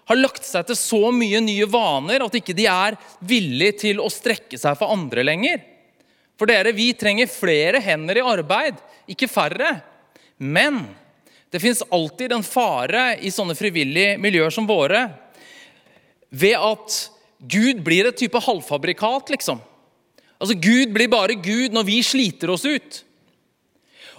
har 0.09 0.19
lagt 0.19 0.45
seg 0.45 0.67
til 0.67 0.77
så 0.77 1.11
mye 1.15 1.39
nye 1.43 1.67
vaner 1.69 2.25
at 2.25 2.35
ikke 2.39 2.55
de 2.57 2.67
er 2.69 2.97
villige 3.23 3.77
til 3.85 4.01
å 4.03 4.11
strekke 4.11 4.59
seg 4.59 4.75
for 4.79 4.91
andre 4.93 5.23
lenger. 5.25 5.61
For 6.39 6.49
dere, 6.49 6.73
vi 6.75 6.89
trenger 6.97 7.31
flere 7.31 7.79
hender 7.83 8.19
i 8.19 8.25
arbeid, 8.25 8.79
ikke 9.09 9.31
færre. 9.31 9.77
Men 10.37 10.81
det 11.53 11.61
fins 11.61 11.83
alltid 11.93 12.33
en 12.33 12.45
fare 12.45 13.13
i 13.21 13.31
sånne 13.31 13.55
frivillige 13.55 14.17
miljøer 14.21 14.53
som 14.53 14.67
våre 14.67 15.05
ved 16.33 16.57
at 16.57 16.95
Gud 17.37 17.83
blir 17.85 18.07
et 18.09 18.17
type 18.17 18.39
halvfabrikat, 18.41 19.29
liksom. 19.35 19.59
Altså, 20.39 20.55
Gud 20.57 20.93
blir 20.95 21.11
bare 21.11 21.37
Gud 21.37 21.75
når 21.75 21.85
vi 21.87 21.99
sliter 22.03 22.51
oss 22.55 22.65
ut. 22.65 23.03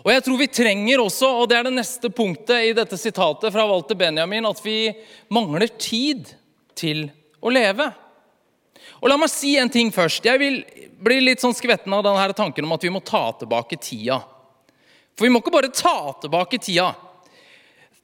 Og 0.04 0.12
jeg 0.12 0.24
tror 0.26 0.36
vi 0.36 0.50
trenger 0.52 1.00
også, 1.00 1.28
og 1.40 1.46
det 1.48 1.56
er 1.56 1.64
det 1.64 1.78
neste 1.78 2.10
punktet 2.12 2.68
i 2.68 2.72
dette 2.76 2.96
sitatet 3.00 3.52
fra 3.54 3.64
Walter 3.64 3.96
Benjamin, 3.96 4.44
at 4.44 4.60
vi 4.60 4.92
mangler 5.32 5.70
tid 5.80 6.28
til 6.76 7.06
å 7.40 7.52
leve. 7.52 7.86
Og 9.00 9.08
La 9.08 9.16
meg 9.20 9.32
si 9.32 9.54
en 9.60 9.72
ting 9.72 9.88
først. 9.92 10.24
Jeg 10.28 10.40
vil 10.40 10.60
bli 11.04 11.22
litt 11.24 11.40
sånn 11.40 11.56
skvetten 11.56 11.92
av 11.96 12.04
denne 12.04 12.36
tanken 12.36 12.68
om 12.68 12.76
at 12.76 12.84
vi 12.84 12.92
må 12.92 13.00
ta 13.04 13.30
tilbake 13.40 13.80
tida. 13.80 14.20
For 15.16 15.24
vi 15.24 15.32
må 15.32 15.40
ikke 15.40 15.54
bare 15.54 15.72
ta 15.72 16.12
tilbake 16.20 16.60
tida. 16.60 16.90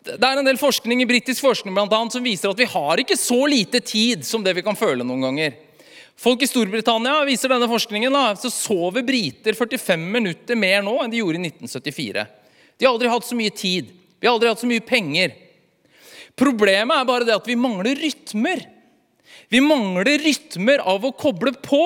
Det 0.00 0.24
er 0.24 0.40
en 0.40 0.48
del 0.48 0.60
forskning 0.60 1.02
i 1.04 1.08
britisk 1.08 1.44
forskning 1.44 1.76
blant 1.76 1.92
annet, 1.92 2.16
som 2.16 2.24
viser 2.24 2.48
at 2.48 2.60
vi 2.60 2.68
har 2.72 3.02
ikke 3.02 3.18
så 3.20 3.42
lite 3.44 3.82
tid 3.84 4.24
som 4.24 4.44
det 4.44 4.56
vi 4.56 4.64
kan 4.64 4.78
føle 4.78 5.04
noen 5.04 5.28
ganger. 5.28 5.58
Folk 6.20 6.42
i 6.44 6.48
Storbritannia 6.50 7.22
viser 7.24 7.48
denne 7.48 7.68
forskningen, 7.70 8.12
da, 8.12 8.34
så 8.36 8.50
sover 8.52 9.04
briter 9.06 9.56
45 9.56 10.02
minutter 10.12 10.58
mer 10.58 10.82
nå 10.84 10.98
enn 11.00 11.12
de 11.12 11.22
gjorde 11.22 11.40
i 11.40 11.48
1974. 11.48 12.26
De 12.76 12.84
har 12.84 12.92
aldri 12.92 13.08
hatt 13.08 13.24
så 13.24 13.38
mye 13.38 13.54
tid. 13.56 13.88
Vi 14.20 14.28
har 14.28 14.36
aldri 14.36 14.50
hatt 14.50 14.60
så 14.60 14.68
mye 14.68 14.84
penger. 14.84 15.32
Problemet 16.36 16.92
er 16.92 17.08
bare 17.08 17.24
det 17.24 17.38
at 17.38 17.48
vi 17.48 17.56
mangler 17.56 17.96
rytmer. 17.96 18.66
Vi 19.48 19.62
mangler 19.64 20.20
rytmer 20.20 20.84
av 20.84 21.08
å 21.08 21.14
koble 21.16 21.54
på 21.56 21.82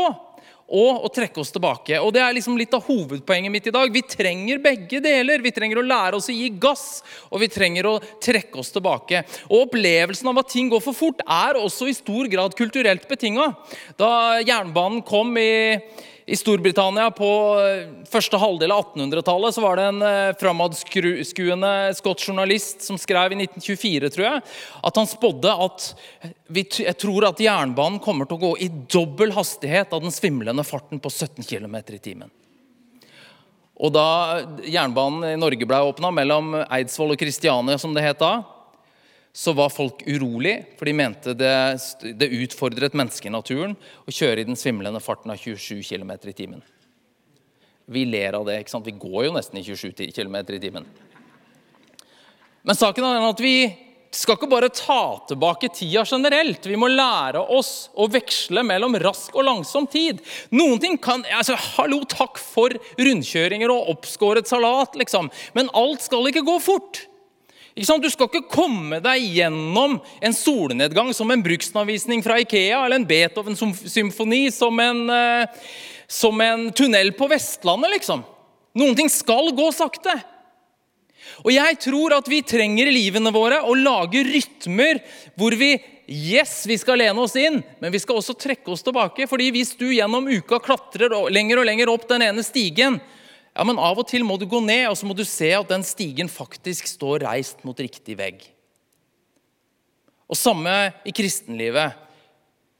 og 0.69 1.05
å 1.05 1.11
trekke 1.13 1.43
oss 1.43 1.53
tilbake. 1.53 1.99
Og 2.01 2.13
Det 2.15 2.23
er 2.23 2.33
liksom 2.37 2.57
litt 2.59 2.73
av 2.75 2.85
hovedpoenget 2.87 3.53
mitt 3.53 3.67
i 3.69 3.75
dag. 3.75 3.93
Vi 3.93 4.03
trenger 4.03 4.63
begge 4.65 5.01
deler. 5.05 5.43
Vi 5.45 5.53
trenger 5.53 5.81
å 5.81 5.87
lære 5.87 6.17
oss 6.17 6.31
å 6.33 6.37
gi 6.37 6.49
gass, 6.49 7.03
og 7.31 7.43
vi 7.43 7.51
trenger 7.53 7.87
å 7.91 7.99
trekke 8.23 8.59
oss 8.59 8.73
tilbake. 8.73 9.25
Og 9.51 9.67
Opplevelsen 9.67 10.29
av 10.31 10.41
at 10.41 10.53
ting 10.55 10.71
går 10.73 10.83
for 10.85 10.97
fort, 10.97 11.21
er 11.27 11.61
også 11.61 11.89
i 11.91 11.97
stor 11.97 12.31
grad 12.33 12.57
kulturelt 12.57 13.07
betinga. 13.09 13.53
Da 14.01 14.41
jernbanen 14.41 15.05
kom 15.07 15.37
i 15.37 15.79
i 16.27 16.37
Storbritannia 16.37 17.11
på 17.13 17.29
eh, 17.61 17.89
første 18.09 18.39
halvdel 18.41 18.73
av 18.73 18.87
1800-tallet 18.95 19.59
var 19.61 19.77
det 19.77 19.89
en 19.91 20.05
eh, 20.07 20.37
framadskuende 20.41 21.73
skotsk 21.99 22.31
journalist 22.31 22.87
som 22.87 22.97
skrev 23.01 23.35
i 23.35 23.43
1924 23.45 24.11
tror 24.15 24.27
jeg, 24.29 24.45
at 24.89 25.01
han 25.01 25.11
spådde 25.11 25.57
at 25.67 25.91
vi, 26.49 26.65
jeg 26.65 26.97
tror 27.01 27.29
at 27.29 27.43
jernbanen 27.45 28.01
kommer 28.05 28.29
til 28.29 28.39
å 28.39 28.45
gå 28.47 28.55
i 28.65 28.71
dobbel 28.71 29.35
hastighet 29.37 29.93
av 29.93 30.05
den 30.05 30.15
svimlende 30.15 30.65
farten 30.65 31.03
på 31.03 31.13
17 31.13 31.45
km 31.45 31.77
i 31.83 32.01
timen. 32.01 32.33
Og 33.75 33.91
Da 33.93 34.07
jernbanen 34.65 35.35
i 35.35 35.39
Norge 35.41 35.67
ble 35.67 35.81
åpna 35.91 36.13
mellom 36.15 36.55
Eidsvoll 36.63 37.17
og 37.17 37.21
Kristiania, 37.21 37.77
som 37.77 37.93
det 37.93 38.07
het 38.07 38.23
da, 38.23 38.39
så 39.35 39.53
var 39.53 39.73
folk 39.75 40.05
urolig, 40.07 40.61
for 40.79 40.87
de 40.87 40.95
mente 40.95 41.33
det, 41.35 41.55
det 42.21 42.31
utfordret 42.39 42.95
menneskenaturen 42.95 43.75
å 44.07 44.15
kjøre 44.15 44.45
i 44.45 44.47
den 44.47 44.59
svimlende 44.59 45.01
farten 45.03 45.33
av 45.35 45.41
27 45.43 45.83
km 45.83 46.13
i 46.31 46.35
timen. 46.39 46.61
Vi 47.91 48.05
ler 48.07 48.37
av 48.39 48.47
det. 48.47 48.61
ikke 48.63 48.73
sant? 48.73 48.87
Vi 48.87 48.95
går 48.95 49.27
jo 49.27 49.33
nesten 49.35 49.59
i 49.59 49.65
27 49.67 50.13
km 50.15 50.37
i 50.55 50.61
timen. 50.63 50.87
Men 52.65 52.79
saken 52.79 53.05
er 53.05 53.27
at 53.27 53.43
vi 53.43 53.57
skal 54.15 54.39
ikke 54.39 54.49
bare 54.49 54.71
ta 54.71 55.19
tilbake 55.29 55.69
tida 55.75 56.05
generelt. 56.07 56.69
Vi 56.71 56.79
må 56.79 56.87
lære 56.93 57.43
oss 57.57 57.89
å 57.99 58.07
veksle 58.07 58.63
mellom 58.63 58.95
rask 59.03 59.35
og 59.35 59.49
langsom 59.49 59.89
tid. 59.91 60.23
Noen 60.55 60.79
ting 60.81 60.95
kan, 61.03 61.27
altså, 61.35 61.59
Hallo, 61.75 62.05
takk 62.07 62.39
for 62.39 62.71
rundkjøringer 63.01 63.75
og 63.75 63.91
oppskåret 63.97 64.47
salat, 64.49 64.95
liksom. 65.01 65.33
Men 65.59 65.73
alt 65.75 66.07
skal 66.07 66.31
ikke 66.31 66.47
gå 66.47 66.57
fort. 66.63 67.03
Du 67.75 68.11
skal 68.11 68.29
ikke 68.29 68.47
komme 68.47 69.01
deg 69.03 69.23
gjennom 69.35 69.97
en 70.23 70.37
solnedgang 70.37 71.09
som 71.15 71.31
en 71.35 71.43
bruksanvisning 71.43 72.21
fra 72.23 72.37
Ikea 72.39 72.85
eller 72.85 73.01
en 73.01 73.07
Beethoven-symfoni 73.09 74.45
som, 74.55 74.79
uh, 74.79 75.73
som, 76.07 76.41
en 76.41 76.69
tunnel 76.71 77.11
på 77.19 77.27
Vestlandet, 77.33 77.97
liksom. 77.97 78.23
Noen 78.79 78.95
ting 78.95 79.11
skal 79.11 79.51
gå 79.59 79.67
sakte. 79.75 80.15
Og 81.43 81.51
jeg 81.51 81.81
tror 81.83 82.15
at 82.15 82.31
vi 82.31 82.45
trenger 82.47 82.87
i 82.87 82.95
livene 82.95 83.35
våre 83.35 83.59
å 83.67 83.75
lage 83.75 84.23
rytmer 84.23 85.03
hvor 85.35 85.59
vi 85.59 85.75
Yes, 86.05 86.67
vi 86.69 86.77
skal 86.77 86.99
lene 87.01 87.17
oss 87.17 87.33
inn, 87.41 87.63
men 87.81 87.93
vi 87.95 87.97
skal 87.97 88.19
også 88.21 88.35
trekke 88.37 88.69
oss 88.69 88.83
tilbake. 88.85 89.25
fordi 89.27 89.47
hvis 89.55 89.73
du 89.81 89.87
gjennom 89.89 90.29
uka 90.29 90.59
klatrer 90.61 91.09
lenger 91.33 91.63
og 91.63 91.65
lenger 91.65 91.89
opp 91.89 92.05
den 92.11 92.27
ene 92.27 92.45
stigen, 92.45 92.99
ja, 93.55 93.63
men 93.63 93.79
Av 93.79 93.99
og 94.01 94.07
til 94.11 94.25
må 94.27 94.37
du 94.41 94.49
gå 94.51 94.59
ned, 94.65 94.89
og 94.91 94.97
så 94.99 95.07
må 95.07 95.15
du 95.15 95.23
se 95.27 95.53
at 95.55 95.71
den 95.71 95.85
stigen 95.87 96.31
faktisk 96.31 96.89
står 96.91 97.23
reist 97.29 97.63
mot 97.67 97.79
riktig 97.79 98.17
vegg. 98.19 98.43
Og 100.27 100.39
Samme 100.39 100.73
i 101.07 101.13
kristenlivet. 101.15 102.01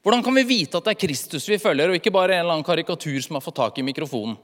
Hvordan 0.05 0.21
kan 0.25 0.35
vi 0.37 0.43
vite 0.45 0.77
at 0.77 0.85
det 0.85 0.95
er 0.95 1.03
Kristus 1.05 1.47
vi 1.49 1.61
følger, 1.61 1.89
og 1.89 1.97
ikke 1.97 2.13
bare 2.13 2.35
en 2.35 2.43
eller 2.43 2.57
annen 2.57 2.67
karikatur 2.67 3.17
som 3.23 3.39
har 3.39 3.45
fått 3.45 3.57
tak 3.61 3.79
i 3.79 3.85
mikrofonen? 3.85 4.35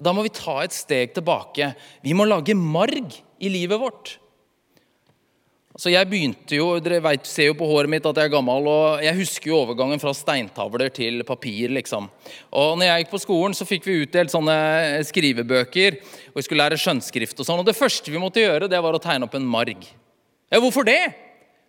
Da 0.00 0.14
må 0.16 0.24
vi 0.24 0.32
ta 0.32 0.56
et 0.64 0.72
steg 0.72 1.12
tilbake. 1.12 1.74
Vi 2.00 2.16
må 2.16 2.24
lage 2.24 2.56
marg 2.56 3.12
i 3.36 3.52
livet 3.52 3.80
vårt. 3.80 4.16
Altså 5.80 5.94
jeg 5.94 6.08
begynte 6.10 6.56
jo, 6.58 6.64
Dere 6.84 6.98
vet, 7.00 7.24
ser 7.24 7.46
jo 7.46 7.54
på 7.56 7.64
håret 7.64 7.88
mitt 7.88 8.04
at 8.04 8.18
jeg 8.20 8.28
er 8.28 8.32
gammel. 8.34 8.66
og 8.68 9.00
Jeg 9.00 9.16
husker 9.16 9.48
jo 9.48 9.62
overgangen 9.62 10.02
fra 10.02 10.12
steintavler 10.12 10.92
til 10.92 11.22
papir. 11.24 11.72
liksom. 11.72 12.10
Og 12.52 12.76
når 12.76 12.84
jeg 12.84 13.00
gikk 13.00 13.14
på 13.14 13.20
skolen, 13.22 13.56
så 13.56 13.64
fikk 13.64 13.88
vi 13.88 13.94
utdelt 14.02 14.28
sånne 14.28 14.56
skrivebøker. 15.08 15.96
og 16.28 16.36
Vi 16.36 16.44
skulle 16.44 16.66
lære 16.68 16.76
skjønnskrift 16.76 17.40
og 17.40 17.48
sånn. 17.48 17.64
og 17.64 17.64
Det 17.64 17.78
første 17.80 18.12
vi 18.12 18.20
måtte 18.20 18.44
gjøre, 18.44 18.68
det 18.68 18.76
var 18.76 18.92
å 18.92 19.00
tegne 19.00 19.24
opp 19.24 19.34
en 19.40 19.48
marg. 19.48 19.88
Ja, 20.52 20.60
Hvorfor 20.60 20.84
det? 20.84 21.14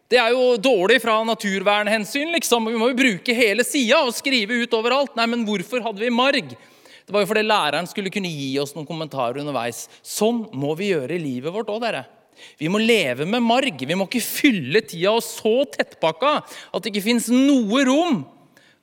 Det 0.09 0.19
er 0.19 0.35
jo 0.35 0.57
dårlig 0.57 0.99
fra 0.99 1.23
naturvernhensyn. 1.23 2.35
liksom. 2.35 2.67
Vi 2.67 2.75
må 2.75 2.91
jo 2.91 2.99
bruke 2.99 3.33
hele 3.33 3.63
sida 3.63 4.03
og 4.03 4.11
skrive 4.11 4.59
ut 4.67 4.73
overalt. 4.75 5.15
Nei, 5.15 5.25
men 5.25 5.45
hvorfor 5.45 5.81
hadde 5.87 6.03
vi 6.03 6.09
marg? 6.09 6.49
Det 6.51 7.15
var 7.15 7.21
jo 7.23 7.31
fordi 7.31 7.47
læreren 7.47 7.87
skulle 7.87 8.11
kunne 8.11 8.27
gi 8.27 8.59
oss 8.59 8.75
noen 8.75 8.85
kommentarer 8.85 9.39
underveis. 9.39 9.87
Sånn 10.03 10.49
må 10.51 10.75
vi 10.75 10.91
gjøre 10.91 11.15
i 11.15 11.23
livet 11.31 11.53
vårt 11.53 11.71
òg, 11.71 11.79
dere. 11.79 12.09
Vi 12.57 12.69
må 12.71 12.81
leve 12.81 13.25
med 13.29 13.43
marg. 13.43 13.81
Vi 13.81 13.97
må 13.97 14.07
ikke 14.07 14.23
fylle 14.23 14.81
tida 14.85 15.13
oss 15.13 15.33
så 15.39 15.61
tettpakka 15.71 16.37
at 16.41 16.81
det 16.81 16.91
ikke 16.91 17.05
fins 17.09 17.29
noe 17.33 17.83
rom 17.87 18.23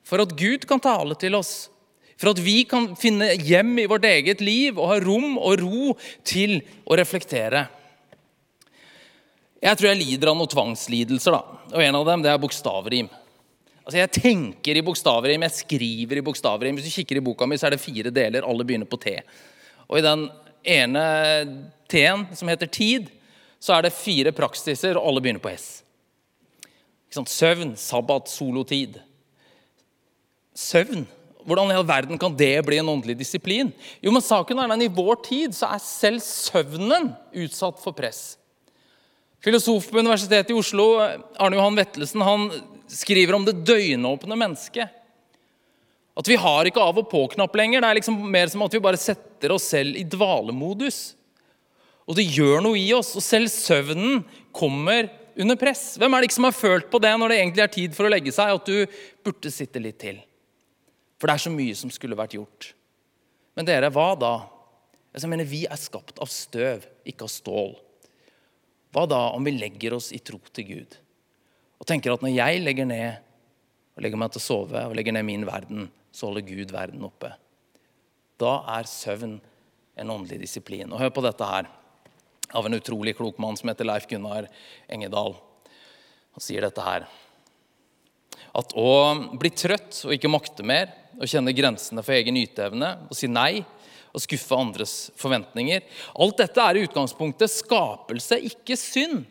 for 0.08 0.22
at 0.24 0.34
Gud 0.38 0.64
kan 0.68 0.80
tale 0.82 1.16
til 1.20 1.36
oss. 1.38 1.68
For 2.18 2.32
at 2.32 2.40
vi 2.42 2.64
kan 2.66 2.90
finne 2.98 3.30
hjem 3.36 3.76
i 3.78 3.86
vårt 3.90 4.06
eget 4.08 4.42
liv 4.42 4.78
og 4.78 4.90
ha 4.90 4.98
rom 5.02 5.36
og 5.38 5.60
ro 5.62 5.94
til 6.26 6.58
å 6.88 6.96
reflektere. 6.98 7.68
Jeg 9.62 9.78
tror 9.78 9.90
jeg 9.90 10.00
lider 10.00 10.30
av 10.30 10.36
noen 10.38 10.50
tvangslidelser, 10.50 11.34
da. 11.34 11.62
og 11.74 11.82
en 11.82 11.96
av 11.98 12.04
dem 12.06 12.22
det 12.22 12.30
er 12.30 12.42
bokstavrim. 12.42 13.08
Altså 13.82 13.98
Jeg 13.98 14.12
tenker 14.18 14.78
i 14.78 14.84
bokstavrim, 14.84 15.44
jeg 15.46 15.56
skriver 15.62 16.20
i 16.20 16.24
bokstavrim. 16.26 16.76
Hvis 16.78 16.90
du 16.90 16.96
kikker 17.00 17.18
i 17.18 17.24
boka 17.24 17.46
mi, 17.48 17.56
så 17.58 17.66
er 17.66 17.74
det 17.74 17.82
fire 17.82 18.12
deler. 18.14 18.44
Alle 18.46 18.66
begynner 18.68 18.86
på 18.90 19.00
T. 19.00 19.14
Og 19.88 19.98
i 19.98 20.04
den 20.04 20.26
ene 20.68 21.04
T-en, 21.88 22.26
som 22.36 22.50
heter 22.52 22.68
tid, 22.68 23.08
så 23.58 23.74
er 23.74 23.86
det 23.86 23.96
fire 23.96 24.32
praksiser, 24.34 24.96
og 24.96 25.10
alle 25.10 25.22
begynner 25.24 25.42
på 25.42 25.52
S. 25.52 25.68
Søvn, 27.10 27.72
sabbat, 27.76 28.28
solotid. 28.30 28.98
Søvn. 30.54 31.06
Hvordan 31.48 31.70
i 31.72 31.78
all 31.78 31.86
verden 31.88 32.18
kan 32.20 32.34
det 32.36 32.52
bli 32.66 32.76
en 32.76 32.90
åndelig 32.92 33.16
disiplin? 33.16 33.70
Jo, 34.04 34.12
men 34.12 34.24
saken 34.24 34.58
er 34.60 34.68
den 34.68 34.84
I 34.84 34.90
vår 34.92 35.22
tid 35.24 35.56
så 35.56 35.70
er 35.72 35.80
selv 35.80 36.20
søvnen 36.20 37.14
utsatt 37.32 37.80
for 37.80 37.96
press. 37.96 38.36
Filosof 39.40 39.86
på 39.88 40.02
Universitetet 40.02 40.52
i 40.52 40.58
Oslo, 40.58 40.90
Arne 41.38 41.56
Johan 41.56 41.78
Vettelsen, 41.78 42.24
han 42.26 42.48
skriver 42.90 43.38
om 43.38 43.46
det 43.46 43.60
døgnåpne 43.64 44.36
mennesket. 44.36 44.92
At 46.18 46.28
vi 46.28 46.36
har 46.36 46.66
ikke 46.66 46.82
av- 46.82 46.98
og 46.98 47.08
på-knapp 47.08 47.54
lenger. 47.56 47.80
Det 47.80 47.88
er 47.88 47.98
liksom 48.00 48.18
mer 48.30 48.50
som 48.50 48.64
at 48.66 48.74
vi 48.74 48.82
bare 48.82 48.98
setter 49.00 49.54
oss 49.54 49.70
selv 49.70 49.96
i 49.96 50.02
dvalemodus. 50.02 51.14
Og 52.08 52.16
det 52.16 52.24
gjør 52.32 52.62
noe 52.64 52.78
i 52.80 52.88
oss. 52.96 53.12
Og 53.18 53.24
selv 53.24 53.50
søvnen 53.52 54.22
kommer 54.56 55.10
under 55.38 55.58
press. 55.60 55.92
Hvem 56.00 56.14
er 56.14 56.22
det 56.22 56.30
ikke 56.30 56.38
som 56.38 56.48
har 56.48 56.56
følt 56.56 56.88
på 56.90 57.00
det 57.02 57.12
når 57.20 57.32
det 57.32 57.40
egentlig 57.42 57.64
er 57.64 57.74
tid 57.74 57.96
for 57.96 58.08
å 58.08 58.12
legge 58.12 58.32
seg, 58.34 58.54
at 58.56 58.68
du 58.68 59.00
burde 59.26 59.52
sitte 59.54 59.82
litt 59.82 60.00
til? 60.00 60.22
For 61.18 61.28
det 61.28 61.36
er 61.36 61.44
så 61.44 61.52
mye 61.52 61.76
som 61.78 61.92
skulle 61.92 62.18
vært 62.18 62.38
gjort. 62.38 62.72
Men 63.58 63.68
dere, 63.68 63.90
hva 63.92 64.12
da? 64.18 64.32
Altså, 65.12 65.26
jeg 65.26 65.34
mener, 65.34 65.50
Vi 65.50 65.64
er 65.66 65.80
skapt 65.80 66.20
av 66.22 66.30
støv, 66.30 66.86
ikke 67.08 67.26
av 67.26 67.32
stål. 67.32 67.76
Hva 68.94 69.04
da 69.10 69.20
om 69.36 69.44
vi 69.44 69.52
legger 69.56 69.96
oss 69.98 70.12
i 70.16 70.20
tro 70.24 70.40
til 70.54 70.64
Gud 70.72 70.96
og 71.78 71.86
tenker 71.86 72.10
at 72.10 72.22
når 72.24 72.32
jeg 72.32 72.62
legger 72.64 72.86
ned 72.88 73.18
og 73.94 74.02
legger 74.02 74.18
meg 74.18 74.32
til 74.32 74.40
å 74.40 74.42
sove 74.42 74.80
og 74.88 74.94
legger 74.96 75.14
ned 75.14 75.26
min 75.28 75.44
verden, 75.46 75.84
så 76.10 76.26
holder 76.26 76.46
Gud 76.48 76.72
verden 76.74 77.04
oppe? 77.06 77.30
Da 78.40 78.54
er 78.78 78.88
søvn 78.88 79.36
en 79.98 80.10
åndelig 80.14 80.40
disiplin. 80.42 80.88
Og 80.90 81.02
hør 81.02 81.12
på 81.14 81.22
dette 81.26 81.46
her 81.46 81.68
av 82.52 82.66
en 82.66 82.74
utrolig 82.74 83.16
klok 83.16 83.38
mann 83.38 83.56
som 83.56 83.68
heter 83.68 83.88
Leif 83.88 84.06
Gunnar 84.08 84.48
Engedal. 84.88 85.34
Han 86.36 86.44
sier 86.44 86.64
dette 86.64 86.84
her. 86.84 87.08
At 88.56 88.72
å 88.78 88.92
bli 89.38 89.50
trøtt 89.52 90.04
og 90.06 90.14
ikke 90.14 90.30
makte 90.32 90.66
mer, 90.66 90.92
og 91.18 91.26
kjenne 91.26 91.54
grensene 91.56 92.04
for 92.06 92.14
egen 92.14 92.36
yteevne 92.38 92.92
og 93.08 93.16
si 93.18 93.26
nei 93.26 93.64
og 94.14 94.22
skuffe 94.22 94.54
andres 94.56 94.92
forventninger 95.18 95.82
Alt 96.22 96.38
dette 96.38 96.62
er 96.62 96.78
i 96.78 96.84
utgangspunktet 96.86 97.50
skapelse, 97.50 98.38
ikke 98.38 98.76
synd. 98.78 99.24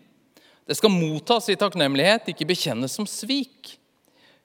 Det 0.68 0.76
skal 0.76 0.92
mottas 0.92 1.48
i 1.50 1.56
takknemlighet, 1.60 2.28
ikke 2.34 2.50
bekjennes 2.50 2.98
som 3.00 3.08
svik. 3.08 3.78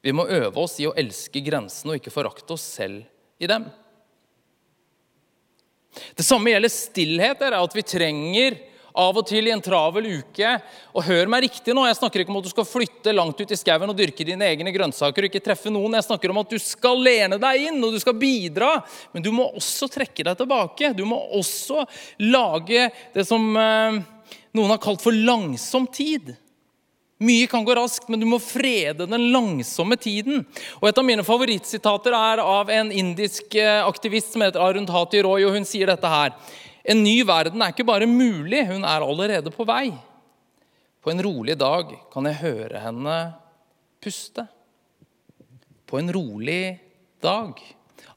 Vi 0.03 0.15
må 0.15 0.27
øve 0.31 0.63
oss 0.63 0.79
i 0.83 0.87
å 0.87 0.95
elske 0.99 1.43
grensene 1.43 1.95
og 1.95 2.01
ikke 2.01 2.15
forakte 2.15 2.55
oss 2.55 2.65
selv 2.79 3.03
i 3.43 3.51
dem. 3.51 3.67
Det 6.17 6.27
samme 6.27 6.53
gjelder 6.53 6.73
stillhet. 6.73 7.43
er 7.43 7.59
At 7.59 7.77
vi 7.77 7.85
trenger 7.87 8.61
av 8.93 9.17
og 9.17 9.27
til 9.29 9.49
i 9.49 9.53
en 9.55 9.63
travel 9.65 10.09
uke. 10.19 10.53
Og 10.93 11.07
hør 11.07 11.31
meg 11.33 11.47
riktig 11.47 11.75
nå, 11.75 11.85
jeg 11.89 11.99
snakker 11.99 12.23
ikke 12.23 12.35
om 12.35 12.41
at 12.43 12.49
du 12.49 12.53
skal 12.53 12.69
flytte 12.69 13.15
langt 13.15 13.41
ut 13.41 13.55
i 13.55 13.59
skauen 13.59 13.91
og 13.91 13.99
dyrke 13.99 14.27
dine 14.29 14.49
egne 14.53 14.75
grønnsaker 14.75 15.25
og 15.25 15.31
ikke 15.31 15.45
treffe 15.45 15.73
noen. 15.73 15.97
Jeg 15.99 16.09
snakker 16.09 16.33
om 16.33 16.43
at 16.43 16.53
du 16.53 16.59
skal 16.63 17.01
lene 17.01 17.41
deg 17.43 17.69
inn 17.71 17.81
og 17.83 17.97
du 17.97 18.01
skal 18.03 18.19
bidra. 18.19 18.75
Men 19.15 19.25
du 19.25 19.33
må 19.35 19.49
også 19.51 19.89
trekke 19.93 20.27
deg 20.29 20.39
tilbake. 20.41 20.93
Du 20.97 21.05
må 21.09 21.21
også 21.41 21.87
lage 22.29 22.89
det 23.15 23.27
som 23.29 23.49
eh, 23.57 24.01
noen 24.53 24.75
har 24.75 24.83
kalt 24.83 25.05
for 25.05 25.17
langsom 25.17 25.89
tid. 25.93 26.35
Mye 27.23 27.47
kan 27.47 27.65
gå 27.65 27.75
raskt, 27.79 28.09
men 28.11 28.21
du 28.21 28.27
må 28.27 28.41
frede 28.43 29.07
den 29.07 29.29
langsomme 29.31 29.97
tiden. 30.01 30.43
Og 30.81 30.89
Et 30.89 30.99
av 30.99 31.07
mine 31.07 31.25
favorittsitater 31.27 32.17
er 32.19 32.43
av 32.43 32.71
en 32.73 32.91
indisk 32.91 33.55
eh, 33.55 33.79
aktivist 33.87 34.35
som 34.35 34.43
heter 34.43 34.63
Arundhati 34.63 35.23
Roy. 35.23 35.45
og 35.47 35.55
Hun 35.55 35.69
sier 35.69 35.93
dette 35.93 36.11
her. 36.11 36.35
En 36.83 37.03
ny 37.05 37.21
verden 37.23 37.63
er 37.63 37.71
ikke 37.71 37.87
bare 37.87 38.09
mulig, 38.11 38.65
hun 38.67 38.83
er 38.83 39.05
allerede 39.07 39.53
på 39.55 39.67
vei. 39.69 39.93
På 41.03 41.11
en 41.11 41.23
rolig 41.23 41.55
dag 41.59 41.95
kan 42.11 42.27
jeg 42.27 42.41
høre 42.43 42.83
henne 42.83 43.19
puste. 44.03 44.47
På 45.87 46.01
en 46.01 46.11
rolig 46.15 46.79
dag. 47.23 47.59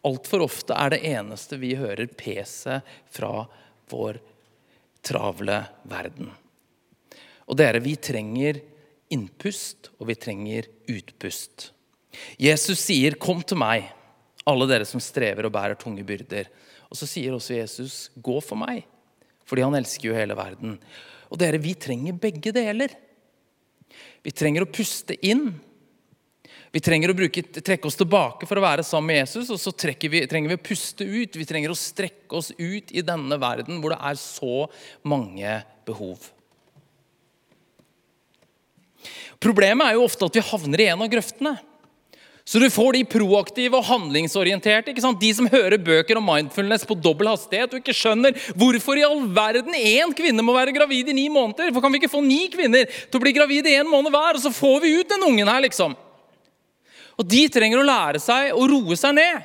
Altfor 0.06 0.46
ofte 0.46 0.78
er 0.78 0.94
det 0.94 1.04
eneste 1.14 1.58
vi 1.62 1.76
hører, 1.78 2.10
peset 2.10 2.86
fra 3.14 3.46
vår 3.90 4.20
travle 5.06 5.60
verden. 5.90 6.32
Og 7.46 7.58
dere, 7.58 7.82
vi 7.82 7.94
trenger 8.02 8.62
innpust, 9.16 9.90
og 10.00 10.10
vi 10.12 10.18
trenger 10.20 10.68
utpust. 10.92 11.72
Jesus 12.40 12.80
sier, 12.80 13.16
'Kom 13.16 13.42
til 13.44 13.58
meg, 13.58 13.92
alle 14.46 14.68
dere 14.68 14.86
som 14.86 15.00
strever 15.00 15.46
og 15.46 15.54
bærer 15.54 15.80
tunge 15.80 16.04
byrder.' 16.04 16.52
Og 16.92 16.98
så 16.98 17.08
sier 17.08 17.34
også 17.34 17.58
Jesus, 17.58 18.10
'Gå 18.16 18.42
for 18.44 18.56
meg', 18.56 18.86
fordi 19.46 19.62
han 19.64 19.76
elsker 19.76 20.10
jo 20.10 20.16
hele 20.16 20.36
verden. 20.36 20.80
Og 21.32 21.40
dere, 21.40 21.58
vi 21.58 21.74
trenger 21.74 22.14
begge 22.14 22.54
deler. 22.54 22.90
Vi 24.24 24.32
trenger 24.32 24.66
å 24.66 24.72
puste 24.72 25.18
inn. 25.26 25.60
Vi 26.72 26.82
trenger 26.84 27.12
å 27.12 27.16
bruke, 27.16 27.40
trekke 27.42 27.88
oss 27.88 27.96
tilbake 27.96 28.48
for 28.50 28.60
å 28.60 28.64
være 28.66 28.84
sammen 28.84 29.14
med 29.14 29.22
Jesus, 29.22 29.50
og 29.50 29.60
så 29.62 29.72
vi, 30.10 30.26
trenger 30.28 30.50
vi 30.50 30.58
å 30.58 30.66
puste 30.66 31.06
ut. 31.06 31.38
Vi 31.38 31.48
trenger 31.48 31.72
å 31.72 31.78
strekke 31.78 32.36
oss 32.36 32.52
ut 32.52 32.92
i 32.92 33.02
denne 33.06 33.38
verden 33.40 33.80
hvor 33.80 33.96
det 33.96 34.02
er 34.02 34.16
så 34.20 34.68
mange 35.04 35.64
behov. 35.88 36.32
Problemet 39.42 39.88
er 39.88 39.98
jo 39.98 40.06
ofte 40.08 40.28
at 40.28 40.38
vi 40.38 40.44
havner 40.44 40.82
i 40.82 40.90
en 40.92 41.04
av 41.06 41.12
grøftene. 41.12 41.56
Så 42.46 42.60
du 42.62 42.68
får 42.70 42.94
de 42.94 43.08
proaktive 43.10 43.80
og 43.80 43.88
handlingsorienterte, 43.88 44.92
ikke 44.92 45.02
sant? 45.02 45.18
de 45.18 45.32
som 45.34 45.48
hører 45.50 45.82
bøker 45.82 46.20
om 46.20 46.28
mindfulness 46.30 46.84
på 46.86 46.98
dobbel 47.02 47.32
hastighet 47.32 47.74
og 47.74 47.82
ikke 47.82 47.96
skjønner 47.98 48.38
hvorfor 48.54 49.02
i 49.02 49.06
all 49.08 49.24
verden 49.34 49.74
én 49.74 50.14
kvinne 50.14 50.46
må 50.46 50.54
være 50.54 50.76
gravid 50.76 51.10
i 51.10 51.16
ni 51.18 51.26
måneder. 51.34 51.74
For 51.74 51.82
kan 51.82 51.90
vi 51.90 52.04
ikke 52.04 52.12
få 52.14 52.22
ni 52.22 52.44
kvinner 52.54 52.86
til 52.86 53.18
å 53.18 53.24
bli 53.24 53.34
gravid 53.34 53.66
i 53.66 53.74
én 53.80 53.90
måned 53.90 54.14
hver, 54.14 54.38
og 54.38 54.46
så 54.46 54.54
får 54.54 54.78
vi 54.86 54.94
ut 55.00 55.10
den 55.10 55.26
ungen 55.26 55.50
her, 55.50 55.64
liksom? 55.66 55.98
Og 57.18 57.26
de 57.34 57.42
trenger 57.50 57.82
å 57.82 57.90
lære 57.90 58.22
seg 58.22 58.54
å 58.54 58.70
roe 58.70 59.00
seg 59.00 59.18
ned. 59.18 59.42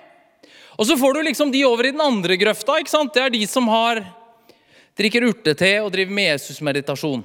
Og 0.77 0.85
så 0.89 1.01
får 1.01 1.17
du 1.17 1.25
liksom 1.25 1.53
de 1.55 1.65
over 1.65 1.89
i 1.89 1.97
den 1.97 2.05
andre 2.05 2.37
grøfta. 2.41 2.77
ikke 2.81 2.93
sant? 2.93 3.15
Det 3.17 3.25
er 3.25 3.33
de 3.33 3.47
som 3.49 3.69
har 3.73 4.05
drikker 5.01 5.25
urtete 5.31 5.79
og 5.81 5.93
driver 5.95 6.13
med 6.21 6.35
Jesus-meditasjon. 6.35 7.25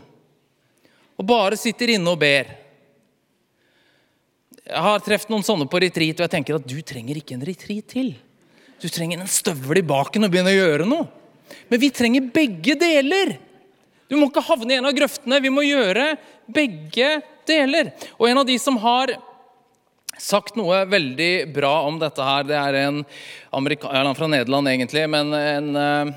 Og 1.15 1.27
bare 1.27 1.59
sitter 1.59 1.95
inne 1.95 2.11
og 2.11 2.19
ber. 2.21 2.51
Jeg 4.65 4.81
har 4.81 5.03
truffet 5.05 5.29
noen 5.31 5.45
sånne 5.45 5.67
på 5.69 5.79
retreat, 5.83 6.17
og 6.17 6.25
jeg 6.25 6.33
tenker 6.33 6.57
at 6.57 6.65
du 6.67 6.79
trenger 6.81 7.19
ikke 7.19 7.37
en 7.37 7.45
retreat 7.45 7.87
til. 7.93 8.15
Du 8.81 8.87
trenger 8.91 9.21
en 9.21 9.29
støvel 9.29 9.79
i 9.79 9.85
baken 9.85 10.25
og 10.25 10.33
begynne 10.33 10.51
å 10.51 10.57
gjøre 10.57 10.87
noe. 10.89 11.05
Men 11.69 11.81
vi 11.81 11.91
trenger 11.93 12.31
begge 12.33 12.75
deler. 12.79 13.35
Du 14.09 14.17
må 14.17 14.27
ikke 14.29 14.43
havne 14.45 14.73
i 14.73 14.79
en 14.79 14.89
av 14.89 14.97
grøftene. 14.97 15.39
Vi 15.41 15.53
må 15.53 15.63
gjøre 15.65 16.15
begge 16.51 17.19
deler. 17.47 17.93
Og 18.17 18.27
en 18.29 18.41
av 18.41 18.49
de 18.49 18.57
som 18.61 18.77
har 18.81 19.13
sagt 20.21 20.55
noe 20.57 20.83
veldig 20.89 21.31
bra 21.55 21.73
om 21.87 21.97
dette 21.99 22.23
her, 22.23 22.45
det 22.47 22.57
er 22.59 22.77
en 22.85 23.01
en 23.55 24.15
fra 24.15 24.27
Nederland, 24.27 24.67
egentlig, 24.67 25.09
men 25.09 25.33
en 25.33 25.75
eh, 25.75 26.13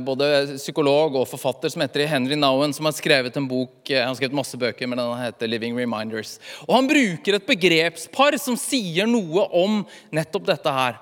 både 0.00 0.56
psykolog 0.56 1.18
og 1.20 1.26
forfatter 1.28 1.68
som 1.68 1.82
heter 1.84 2.06
Henry 2.08 2.36
Nowen, 2.38 2.72
som 2.72 2.88
har 2.88 2.94
skrevet 2.96 3.36
en 3.36 3.48
bok 3.50 3.90
eh, 3.90 4.00
Han 4.00 4.14
har 4.14 4.16
skrevet 4.16 4.36
masse 4.38 4.56
bøker, 4.56 4.88
men 4.88 5.00
den 5.00 5.10
heter 5.20 5.50
'Living 5.50 5.76
Reminders'. 5.76 6.38
Og 6.64 6.74
Han 6.74 6.88
bruker 6.88 7.36
et 7.36 7.46
begrepspar 7.46 8.38
som 8.40 8.56
sier 8.56 9.06
noe 9.06 9.44
om 9.52 9.82
nettopp 10.10 10.46
dette 10.48 10.72
her. 10.72 10.96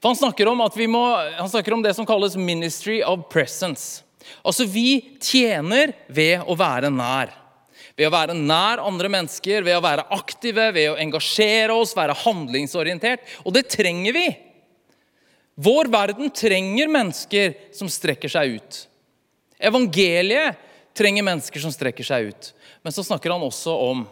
For 0.00 0.10
Han 0.10 0.18
snakker 0.18 0.50
om, 0.50 0.58
må, 0.90 1.04
han 1.38 1.48
snakker 1.48 1.72
om 1.72 1.82
det 1.82 1.94
som 1.94 2.06
kalles 2.06 2.36
'ministry 2.36 3.02
of 3.02 3.28
presence'. 3.30 4.02
Altså, 4.44 4.66
vi 4.66 5.16
tjener 5.20 5.94
ved 6.08 6.42
å 6.46 6.56
være 6.58 6.90
nær. 6.90 7.30
Ved 7.96 8.08
å 8.08 8.14
være 8.14 8.34
nær 8.34 8.80
andre 8.82 9.08
mennesker, 9.08 9.62
ved 9.62 9.76
å 9.76 9.84
være 9.84 10.06
aktive, 10.10 10.72
ved 10.72 10.90
å 10.90 10.98
engasjere 10.98 11.74
oss, 11.74 11.96
være 11.96 12.16
handlingsorientert. 12.24 13.20
Og 13.44 13.52
det 13.54 13.68
trenger 13.68 14.16
vi. 14.16 14.26
Vår 15.54 15.84
verden 15.84 16.30
trenger 16.30 16.88
mennesker 16.88 17.54
som 17.72 17.88
strekker 17.88 18.28
seg 18.32 18.56
ut. 18.56 18.78
Evangeliet 19.58 20.56
trenger 20.96 21.22
mennesker 21.22 21.60
som 21.60 21.72
strekker 21.72 22.04
seg 22.04 22.32
ut. 22.32 22.52
Men 22.82 22.92
så 22.92 23.04
snakker 23.04 23.30
han 23.30 23.44
også 23.44 23.74
om 23.76 24.06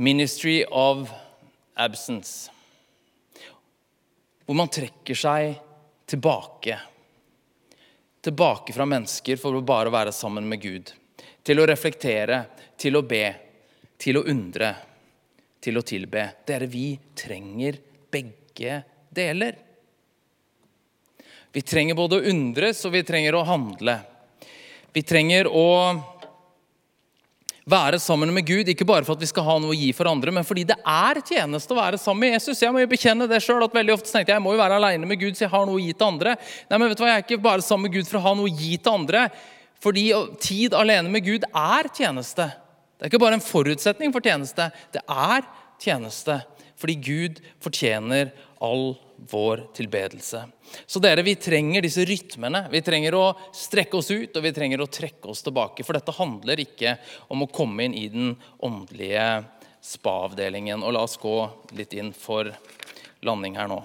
ministry 0.00 0.64
of 0.64 1.10
absence. 1.74 2.50
Hvor 4.46 4.56
man 4.56 4.72
trekker 4.72 5.14
seg 5.14 5.54
tilbake. 6.10 6.80
Tilbake 8.20 8.74
fra 8.74 8.88
mennesker 8.88 9.38
for 9.40 9.56
å 9.56 9.64
bare 9.64 9.92
være 9.92 10.12
sammen 10.12 10.48
med 10.48 10.64
Gud. 10.64 10.92
Til 11.46 11.60
å 11.60 11.68
reflektere, 11.68 12.42
til 12.80 12.96
å 12.96 13.04
be, 13.06 13.24
til 14.00 14.18
å 14.18 14.26
undre, 14.28 14.74
til 15.60 15.78
å 15.78 15.84
tilbe. 15.86 16.26
Dere, 16.48 16.66
vi 16.68 16.94
trenger 17.16 17.78
begge 18.10 18.82
deler. 19.12 19.69
Vi 21.52 21.62
trenger 21.66 21.98
både 21.98 22.20
å 22.20 22.30
undres 22.30 22.84
og 22.86 22.94
vi 22.94 23.02
trenger 23.06 23.34
å 23.34 23.44
handle. 23.46 23.98
Vi 24.94 25.02
trenger 25.06 25.48
å 25.50 25.68
være 27.70 27.98
sammen 28.02 28.32
med 28.34 28.46
Gud, 28.46 28.68
ikke 28.70 28.86
bare 28.88 29.04
for 29.06 29.14
at 29.14 29.22
vi 29.22 29.28
skal 29.30 29.44
ha 29.46 29.56
noe 29.62 29.74
å 29.74 29.78
gi 29.78 29.90
for 29.94 30.08
andre, 30.10 30.32
men 30.34 30.46
fordi 30.46 30.64
det 30.70 30.76
er 30.78 31.20
tjeneste 31.22 31.74
å 31.74 31.78
være 31.78 32.00
sammen 32.00 32.24
med 32.24 32.34
Jesus. 32.34 32.62
Jeg 32.62 32.74
må 32.74 32.82
jo 32.82 32.90
bekjenne 32.90 33.28
det 33.30 33.42
selv, 33.44 33.66
at 33.66 33.76
veldig 33.76 33.94
ofte 33.94 34.10
tenkte 34.10 34.32
jeg 34.32 34.38
jeg 34.38 34.44
må 34.44 34.54
jo 34.54 34.62
være 34.62 34.78
alene 34.80 35.06
med 35.08 35.20
Gud 35.20 35.38
så 35.38 35.46
jeg 35.46 35.52
har 35.52 35.66
noe 35.68 35.78
å 35.78 35.82
gi 35.82 35.92
til 35.94 36.08
andre. 36.08 36.34
Nei, 36.70 36.78
men 36.78 36.88
vet 36.88 36.98
du 36.98 37.04
hva, 37.04 37.12
Jeg 37.12 37.22
er 37.22 37.26
ikke 37.26 37.42
bare 37.44 37.66
sammen 37.66 37.88
med 37.88 37.98
Gud 37.98 38.10
for 38.10 38.20
å 38.20 38.24
ha 38.26 38.34
noe 38.38 38.50
å 38.50 38.54
gi 38.62 38.72
til 38.76 38.94
andre. 38.94 39.26
Fordi 39.80 40.06
tid 40.42 40.76
alene 40.76 41.12
med 41.12 41.24
Gud 41.24 41.46
er 41.46 41.90
tjeneste. 41.96 42.48
Det 42.98 43.06
er 43.06 43.12
ikke 43.12 43.22
bare 43.22 43.38
en 43.38 43.44
forutsetning 43.44 44.12
for 44.12 44.24
tjeneste. 44.24 44.70
Det 44.92 45.02
er 45.06 45.46
tjeneste. 45.80 46.40
Fordi 46.80 46.96
Gud 47.00 47.40
fortjener 47.64 48.34
all 48.60 48.92
vår 49.30 49.66
tilbedelse. 49.74 50.44
Så 50.86 51.00
dere, 51.02 51.22
vi 51.22 51.34
trenger 51.34 51.82
disse 51.82 52.04
rytmene. 52.06 52.64
Vi 52.70 52.80
trenger 52.82 53.16
å 53.18 53.24
strekke 53.54 53.98
oss 53.98 54.10
ut, 54.10 54.36
og 54.36 54.44
vi 54.44 54.52
trenger 54.54 54.80
å 54.80 54.88
trekke 54.90 55.30
oss 55.32 55.42
tilbake. 55.44 55.84
For 55.84 55.98
dette 55.98 56.14
handler 56.16 56.62
ikke 56.62 56.96
om 57.28 57.44
å 57.44 57.50
komme 57.52 57.88
inn 57.88 57.96
i 57.98 58.06
den 58.12 58.34
åndelige 58.64 59.44
spa-avdelingen. 59.84 60.84
Og 60.84 60.94
la 60.96 61.04
oss 61.04 61.18
gå 61.20 61.36
litt 61.76 61.94
inn 61.98 62.12
for 62.16 62.52
landing 63.26 63.58
her 63.60 63.70
nå. 63.70 63.80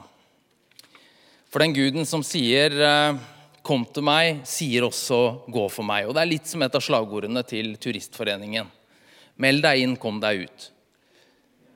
For 1.51 1.63
den 1.63 1.75
guden 1.75 2.07
som 2.07 2.23
sier 2.23 2.73
eh, 2.83 3.17
'kom 3.63 3.85
til 3.85 4.03
meg', 4.03 4.45
sier 4.45 4.83
også 4.83 5.47
'gå 5.47 5.71
for 5.71 5.83
meg'. 5.83 6.07
Og 6.07 6.13
Det 6.13 6.21
er 6.21 6.33
litt 6.33 6.47
som 6.47 6.61
et 6.61 6.75
av 6.75 6.81
slagordene 6.81 7.43
til 7.47 7.77
Turistforeningen. 7.77 8.67
Meld 9.37 9.63
deg 9.63 9.79
inn, 9.79 9.95
kom 9.97 10.19
deg 10.19 10.45
ut. 10.45 10.71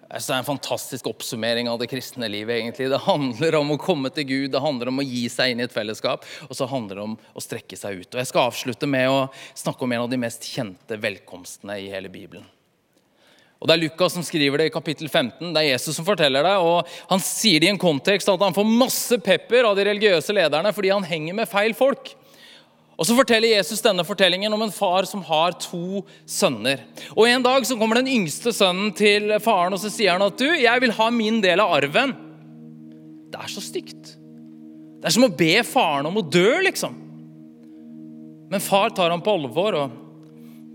Det 0.10 0.18
er 0.26 0.40
en 0.40 0.46
fantastisk 0.48 1.06
oppsummering 1.06 1.68
av 1.70 1.78
det 1.78 1.86
kristne 1.92 2.26
livet. 2.28 2.56
egentlig. 2.58 2.90
Det 2.90 2.98
handler 3.06 3.56
om 3.60 3.72
å 3.72 3.78
komme 3.78 4.10
til 4.10 4.26
Gud, 4.26 4.52
det 4.52 4.62
handler 4.62 4.90
om 4.90 5.00
å 5.00 5.06
gi 5.06 5.28
seg 5.30 5.52
inn 5.52 5.60
i 5.62 5.68
et 5.68 5.74
fellesskap, 5.74 6.26
og 6.50 6.56
så 6.58 6.66
handler 6.66 6.96
det 6.96 7.04
om 7.04 7.18
å 7.38 7.44
strekke 7.44 7.78
seg 7.78 8.02
ut. 8.02 8.16
Og 8.16 8.18
Jeg 8.18 8.32
skal 8.32 8.50
avslutte 8.50 8.88
med 8.90 9.08
å 9.08 9.28
snakke 9.54 9.86
om 9.86 9.92
en 9.92 10.08
av 10.08 10.10
de 10.10 10.18
mest 10.18 10.50
kjente 10.50 10.98
velkomstene 10.98 11.78
i 11.78 11.92
hele 11.94 12.10
Bibelen. 12.10 12.48
Og 13.60 13.68
Det 13.68 13.76
er 13.76 13.84
Lukas 13.84 14.14
som 14.16 14.24
skriver 14.24 14.58
det 14.58 14.70
i 14.70 14.74
kapittel 14.74 15.10
15. 15.10 15.54
Det 15.54 15.62
er 15.62 15.74
Jesus 15.76 15.96
som 16.00 16.06
forteller 16.08 16.42
det. 16.42 16.58
og 16.58 16.88
Han 17.10 17.20
sier 17.20 17.60
det 17.60 17.68
i 17.68 17.70
en 17.70 17.78
kontekst 17.78 18.32
at 18.32 18.42
han 18.42 18.56
får 18.56 18.66
masse 18.66 19.20
pepper 19.20 19.68
av 19.68 19.76
de 19.76 19.86
religiøse 19.86 20.34
lederne 20.34 20.74
fordi 20.74 20.90
han 20.90 21.04
henger 21.04 21.36
med 21.36 21.52
feil 21.52 21.76
folk. 21.76 22.16
Og 23.00 23.08
Så 23.08 23.16
forteller 23.16 23.56
Jesus 23.56 23.80
denne 23.82 24.04
fortellingen 24.04 24.52
om 24.54 24.66
en 24.66 24.74
far 24.76 25.08
som 25.08 25.22
har 25.24 25.56
to 25.64 26.04
sønner. 26.28 26.84
Og 27.16 27.30
En 27.30 27.46
dag 27.46 27.66
så 27.66 27.78
kommer 27.80 28.02
den 28.02 28.12
yngste 28.12 28.52
sønnen 28.52 28.92
til 28.96 29.32
faren 29.40 29.74
og 29.74 29.80
så 29.80 29.92
sier 29.94 30.18
han 30.18 30.26
at 30.26 30.40
du, 30.40 30.50
jeg 30.52 30.84
vil 30.84 30.96
ha 30.98 31.08
min 31.14 31.40
del 31.42 31.64
av 31.64 31.72
arven. 31.80 32.12
Det 33.32 33.40
er 33.40 33.54
så 33.54 33.64
stygt. 33.64 34.18
Det 35.00 35.08
er 35.08 35.16
som 35.16 35.30
å 35.30 35.32
be 35.32 35.62
faren 35.64 36.10
om 36.10 36.20
å 36.20 36.26
dø, 36.28 36.60
liksom. 36.66 36.98
Men 38.52 38.64
far 38.66 38.92
tar 38.92 39.14
ham 39.14 39.24
på 39.24 39.36
alvor 39.38 39.78
og 39.78 39.98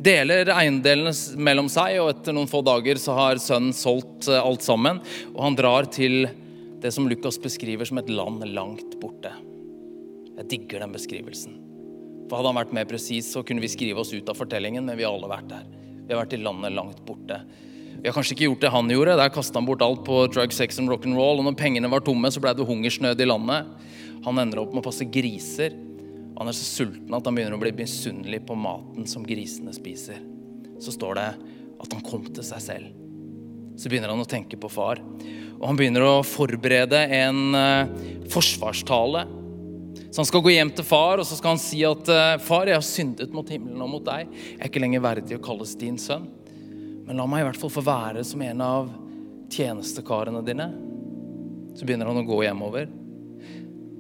deler 0.05 0.49
eiendelene 0.55 1.13
mellom 1.37 1.69
seg. 1.73 1.99
og 2.01 2.13
Etter 2.15 2.37
noen 2.37 2.49
få 2.49 2.63
dager 2.65 3.01
så 3.03 3.19
har 3.19 3.43
sønnen 3.43 3.75
solgt 3.77 4.31
eh, 4.31 4.41
alt 4.41 4.65
sammen, 4.65 5.03
og 5.35 5.43
han 5.45 5.59
drar 5.59 5.91
til 5.93 6.25
det 6.81 6.93
som 6.95 7.09
Lukas 7.11 7.37
beskriver 7.43 7.89
som 7.89 8.01
et 8.01 8.09
land 8.13 8.47
langt 8.55 8.97
borte. 9.03 9.33
Jeg 10.39 10.51
digger 10.51 10.85
den 10.85 10.97
beskrivelsen. 10.97 11.64
Hadde 12.35 12.51
han 12.51 12.59
vært 12.59 12.75
mer 12.75 12.89
presis, 12.91 13.31
så 13.33 13.45
kunne 13.47 13.63
vi 13.63 13.71
skrive 13.71 14.03
oss 14.03 14.13
ut 14.15 14.29
av 14.31 14.39
fortellingen, 14.39 14.85
men 14.85 14.99
vi 14.99 15.07
har 15.07 15.15
alle 15.15 15.31
vært 15.31 15.49
der. 15.53 15.65
Vi 16.05 16.13
har 16.13 16.21
vært 16.21 16.35
i 16.37 16.43
landet 16.43 16.75
langt 16.75 17.01
borte. 17.07 17.39
Vi 17.95 18.09
har 18.09 18.15
kanskje 18.17 18.35
ikke 18.35 18.49
gjort 18.51 18.65
det 18.65 18.73
han 18.75 18.91
gjorde. 18.91 19.17
Der 19.17 19.33
kasta 19.33 19.61
han 19.61 19.69
bort 19.69 19.83
alt 19.85 20.03
på 20.05 20.19
drug, 20.29 20.53
sex 20.53 20.81
and 20.83 20.91
rock'n'roll. 20.93 21.41
Og 21.41 21.47
når 21.47 21.57
pengene 21.57 21.89
var 21.89 22.05
tomme, 22.05 22.29
så 22.29 22.43
ble 22.43 22.53
det 22.57 22.67
hungersnød 22.69 23.23
i 23.23 23.29
landet. 23.29 23.71
Han 24.27 24.41
ender 24.43 24.61
opp 24.61 24.75
med 24.75 24.83
å 24.83 24.89
passe 24.89 25.07
griser. 25.09 25.77
Han 26.35 26.51
er 26.51 26.57
så 26.57 26.67
sulten 26.67 27.15
at 27.15 27.25
han 27.25 27.37
begynner 27.37 27.57
å 27.57 27.63
bli 27.63 27.73
misunnelig 27.79 28.43
på 28.49 28.57
maten 28.59 29.07
som 29.09 29.25
grisene 29.25 29.73
spiser. 29.77 30.19
Så 30.83 30.93
står 30.97 31.21
det 31.21 31.31
at 31.85 31.97
han 31.97 32.05
kom 32.05 32.27
til 32.27 32.45
seg 32.45 32.65
selv. 32.65 32.91
Så 33.79 33.91
begynner 33.91 34.13
han 34.13 34.23
å 34.23 34.29
tenke 34.29 34.59
på 34.61 34.71
far. 34.71 35.01
Og 35.55 35.65
han 35.71 35.79
begynner 35.79 36.05
å 36.05 36.27
forberede 36.27 36.99
en 37.23 37.57
uh, 37.57 37.89
forsvarstale 38.33 39.25
så 40.15 40.21
han 40.21 40.29
skal 40.29 40.45
gå 40.47 40.53
hjem 40.55 40.69
til 40.71 40.87
far 40.87 41.19
og 41.19 41.27
så 41.27 41.35
skal 41.35 41.57
han 41.57 41.59
si 41.59 41.81
at 41.83 42.07
eh, 42.07 42.37
far, 42.39 42.69
jeg 42.71 42.79
har 42.79 42.85
syndet 42.87 43.33
mot 43.35 43.49
himmelen 43.51 43.81
og 43.83 43.89
mot 43.97 44.05
deg. 44.07 44.29
Jeg 44.31 44.61
er 44.61 44.69
ikke 44.69 44.83
lenger 44.85 45.03
verdig 45.03 45.35
å 45.35 45.43
kalles 45.43 45.73
din 45.81 45.97
sønn. 45.99 46.29
Men 47.03 47.19
la 47.19 47.27
meg 47.27 47.43
i 47.43 47.47
hvert 47.49 47.59
fall 47.59 47.73
få 47.75 47.83
være 47.83 48.23
som 48.23 48.45
en 48.47 48.63
av 48.63 48.93
tjenestekarene 49.51 50.45
dine. 50.47 50.69
Så 51.75 51.83
begynner 51.83 52.13
han 52.13 52.23
å 52.23 52.29
gå 52.29 52.39
hjemover. 52.47 52.87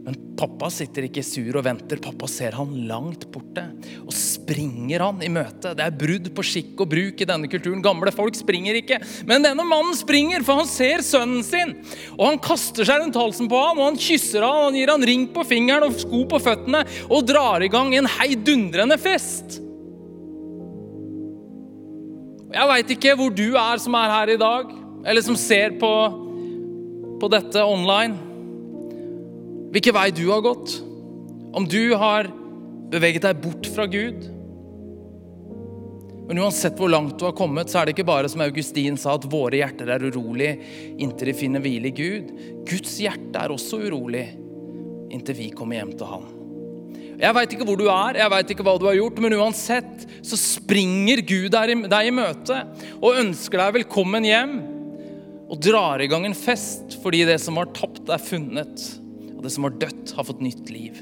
Men 0.04 0.16
pappa 0.36 0.68
sitter 0.68 1.06
ikke 1.06 1.22
sur 1.24 1.56
og 1.56 1.64
venter. 1.64 1.96
Pappa 2.02 2.28
ser 2.28 2.52
han 2.58 2.72
langt 2.88 3.24
borte 3.32 3.62
og 4.02 4.12
springer 4.12 5.00
han 5.00 5.22
i 5.24 5.30
møte. 5.32 5.72
Det 5.72 5.80
er 5.80 5.96
brudd 5.96 6.28
på 6.36 6.44
skikk 6.44 6.82
og 6.84 6.90
bruk 6.92 7.22
i 7.24 7.28
denne 7.28 7.48
kulturen. 7.48 7.80
Gamle 7.84 8.12
folk 8.12 8.36
springer 8.36 8.76
ikke. 8.76 8.98
Men 9.28 9.46
denne 9.46 9.64
mannen 9.64 9.96
springer, 9.96 10.44
for 10.44 10.60
han 10.60 10.68
ser 10.68 11.04
sønnen 11.06 11.40
sin. 11.46 11.72
Og 12.18 12.26
han 12.28 12.40
kaster 12.44 12.84
seg 12.84 13.00
rundt 13.00 13.16
halsen 13.16 13.48
på 13.48 13.62
ham, 13.62 13.80
og 13.80 13.92
han 13.92 14.00
kysser 14.00 14.44
ham, 14.44 14.58
og 14.58 14.68
han 14.68 14.76
gir 14.76 14.92
han 14.92 15.08
ring 15.08 15.24
på 15.32 15.46
fingeren 15.48 15.88
og 15.88 15.96
sko 16.02 16.24
på 16.28 16.42
føttene 16.42 16.84
og 17.08 17.24
drar 17.30 17.64
i 17.64 17.72
gang 17.72 17.94
en 17.96 18.10
heidundrende 18.18 19.00
fest. 19.00 19.62
Jeg 22.54 22.70
veit 22.70 22.92
ikke 22.92 23.16
hvor 23.18 23.32
du 23.34 23.48
er 23.56 23.80
som 23.82 23.96
er 23.98 24.12
her 24.18 24.36
i 24.36 24.38
dag, 24.38 24.68
eller 25.08 25.24
som 25.24 25.40
ser 25.40 25.74
på, 25.80 25.90
på 27.24 27.32
dette 27.32 27.64
online 27.64 28.33
hvilken 29.74 29.96
vei 29.96 30.08
du 30.14 30.28
har 30.30 30.44
gått. 30.44 30.78
Om 31.54 31.66
du 31.70 31.94
har 31.98 32.30
beveget 32.94 33.26
deg 33.26 33.42
bort 33.42 33.66
fra 33.74 33.86
Gud. 33.90 34.22
Men 36.28 36.40
uansett 36.40 36.78
hvor 36.78 36.88
langt 36.88 37.18
du 37.20 37.26
har 37.26 37.34
kommet, 37.36 37.68
så 37.68 37.80
er 37.80 37.88
det 37.88 37.96
ikke 37.96 38.06
bare 38.08 38.30
som 38.32 38.42
Augustin 38.44 38.96
sa, 39.00 39.16
at 39.18 39.26
våre 39.28 39.58
hjerter 39.60 39.90
er 39.92 40.06
urolig 40.08 40.54
inntil 40.94 41.30
de 41.30 41.36
finner 41.36 41.62
hvile 41.64 41.90
i 41.90 41.96
Gud. 41.96 42.30
Guds 42.70 42.96
hjerte 43.02 43.42
er 43.42 43.52
også 43.52 43.82
urolig 43.82 44.24
inntil 45.12 45.38
vi 45.42 45.50
kommer 45.54 45.82
hjem 45.82 45.92
til 45.98 46.10
Han. 46.10 46.30
Jeg 47.14 47.36
veit 47.36 47.52
ikke 47.54 47.66
hvor 47.68 47.78
du 47.78 47.84
er, 47.90 48.18
jeg 48.18 48.32
vet 48.32 48.50
ikke 48.50 48.64
hva 48.66 48.74
du 48.80 48.88
har 48.88 48.96
gjort, 48.98 49.20
men 49.22 49.36
uansett 49.36 50.08
så 50.26 50.38
springer 50.38 51.22
Gud 51.26 51.52
deg 51.54 52.08
i 52.08 52.14
møte 52.14 52.56
og 53.00 53.20
ønsker 53.20 53.60
deg 53.60 53.78
velkommen 53.82 54.26
hjem. 54.26 54.58
Og 55.44 55.60
drar 55.62 56.02
i 56.02 56.08
gang 56.10 56.24
en 56.26 56.36
fest 56.36 56.96
fordi 57.02 57.26
det 57.28 57.36
som 57.42 57.60
var 57.60 57.74
tapt, 57.76 58.08
er 58.08 58.22
funnet 58.22 59.03
det 59.44 59.52
som 59.52 59.66
var 59.66 59.76
dødt, 59.80 60.14
har 60.16 60.26
fått 60.26 60.42
nytt 60.44 60.70
liv. 60.72 61.00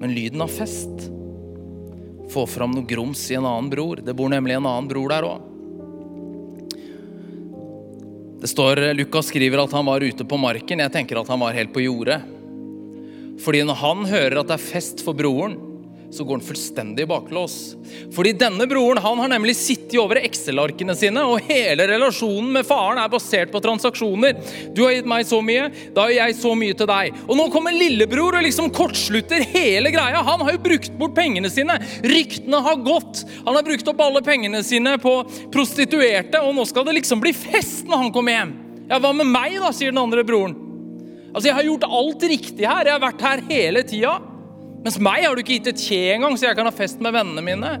Men 0.00 0.14
lyden 0.14 0.42
av 0.44 0.52
fest 0.52 1.08
får 2.30 2.46
fram 2.46 2.74
noe 2.76 2.88
grums 2.88 3.22
i 3.30 3.36
en 3.36 3.48
annen 3.48 3.70
bror. 3.72 4.00
Det 4.04 4.14
bor 4.16 4.30
nemlig 4.32 4.56
en 4.56 4.68
annen 4.68 4.88
bror 4.88 5.12
der 5.12 5.26
òg. 5.28 5.46
Det 8.40 8.48
står, 8.48 8.80
Lukas 8.96 9.28
skriver 9.28 9.60
at 9.60 9.72
han 9.76 9.84
var 9.84 10.00
ute 10.00 10.24
på 10.24 10.38
marken. 10.40 10.80
Jeg 10.80 10.92
tenker 10.94 11.20
at 11.20 11.28
han 11.28 11.42
var 11.42 11.56
helt 11.56 11.74
på 11.74 11.82
jordet. 11.84 12.22
Fordi 13.40 13.60
når 13.68 13.80
han 13.82 14.06
hører 14.08 14.40
at 14.40 14.48
det 14.48 14.56
er 14.56 14.64
fest 14.70 15.04
for 15.04 15.16
broren, 15.16 15.58
så 16.10 16.24
går 16.24 16.38
han 16.38 16.44
fullstendig 16.44 17.06
baklås. 17.08 17.56
Fordi 18.14 18.32
denne 18.38 18.66
broren 18.70 18.98
han 19.02 19.18
har 19.22 19.30
nemlig 19.30 19.54
sittet 19.58 19.98
over 20.02 20.18
Excel-arkene 20.20 20.94
sine, 20.98 21.22
og 21.22 21.44
hele 21.46 21.86
relasjonen 21.90 22.50
med 22.56 22.66
faren 22.66 22.98
er 22.98 23.10
basert 23.12 23.52
på 23.52 23.62
transaksjoner. 23.62 24.38
Du 24.74 24.82
har 24.84 24.96
gitt 24.96 25.10
meg 25.10 25.26
så 25.28 25.40
mye, 25.44 25.68
da 25.94 26.08
har 26.08 26.14
jeg 26.16 26.38
så 26.40 26.54
mye 26.58 26.76
til 26.78 26.90
deg. 26.90 27.20
Og 27.26 27.38
nå 27.38 27.46
kommer 27.54 27.76
lillebror 27.76 28.38
og 28.38 28.46
liksom 28.46 28.72
kortslutter 28.74 29.44
hele 29.54 29.92
greia. 29.94 30.24
Han 30.26 30.42
har 30.46 30.56
jo 30.56 30.64
brukt 30.64 30.96
bort 30.98 31.14
pengene 31.18 31.50
sine. 31.52 31.78
Ryktene 32.06 32.62
har 32.66 32.82
gått. 32.82 33.22
Han 33.44 33.54
har 33.54 33.66
brukt 33.66 33.92
opp 33.92 34.02
alle 34.02 34.24
pengene 34.26 34.64
sine 34.66 34.96
på 35.02 35.20
prostituerte, 35.54 36.42
og 36.42 36.56
nå 36.58 36.66
skal 36.68 36.88
det 36.88 36.98
liksom 36.98 37.22
bli 37.22 37.34
fest 37.36 37.86
når 37.90 38.04
han 38.06 38.12
kommer 38.14 38.38
hjem. 38.38 38.56
Ja, 38.90 38.98
hva 38.98 39.14
med 39.14 39.30
meg, 39.30 39.60
da, 39.62 39.70
sier 39.74 39.94
den 39.94 40.02
andre 40.02 40.26
broren. 40.26 40.56
Altså, 41.30 41.46
Jeg 41.46 41.54
har 41.54 41.68
gjort 41.68 41.86
alt 41.86 42.26
riktig 42.26 42.66
her. 42.66 42.88
Jeg 42.88 42.96
har 42.96 43.04
vært 43.04 43.22
her 43.22 43.42
hele 43.46 43.84
tida. 43.86 44.16
Mens 44.80 44.96
meg 45.02 45.26
har 45.26 45.36
du 45.36 45.42
ikke 45.42 45.58
gitt 45.58 45.72
et 45.74 45.82
kje 45.82 46.00
engang, 46.14 46.36
så 46.38 46.48
jeg 46.48 46.56
kan 46.58 46.68
ha 46.68 46.72
fest 46.74 47.02
med 47.04 47.12
vennene 47.16 47.44
mine. 47.44 47.74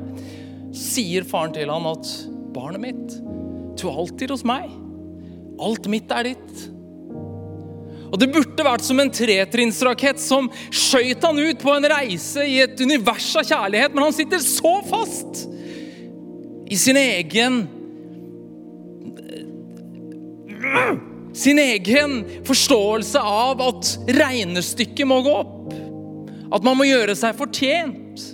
Så 0.70 0.84
sier 1.00 1.24
faren 1.26 1.54
til 1.54 1.72
han 1.72 1.88
at 1.88 2.10
barnet 2.54 2.82
mitt, 2.82 3.16
du 3.80 3.86
er 3.88 4.02
alltid 4.02 4.34
hos 4.34 4.44
meg. 4.46 4.68
Alt 5.60 5.88
mitt 5.92 6.12
er 6.12 6.32
ditt. 6.32 6.66
Og 8.10 8.18
Det 8.18 8.30
burde 8.34 8.66
vært 8.66 8.84
som 8.84 8.98
en 9.00 9.12
tretrinnsrakett 9.14 10.20
som 10.20 10.48
skøyt 10.74 11.22
han 11.24 11.38
ut 11.38 11.60
på 11.62 11.72
en 11.72 11.86
reise 11.92 12.42
i 12.42 12.58
et 12.64 12.80
univers 12.82 13.28
av 13.38 13.46
kjærlighet, 13.46 13.94
men 13.94 14.08
han 14.08 14.16
sitter 14.16 14.42
så 14.42 14.80
fast 14.90 15.44
i 16.70 16.78
sin 16.78 16.98
egen 17.00 17.62
Sin 21.34 21.58
egen 21.62 22.18
forståelse 22.44 23.20
av 23.22 23.62
at 23.62 23.92
regnestykket 24.18 25.06
må 25.08 25.20
gå 25.24 25.32
opp. 25.40 25.70
At 26.50 26.66
man 26.66 26.78
må 26.78 26.88
gjøre 26.88 27.14
seg 27.18 27.36
fortjent. 27.38 28.24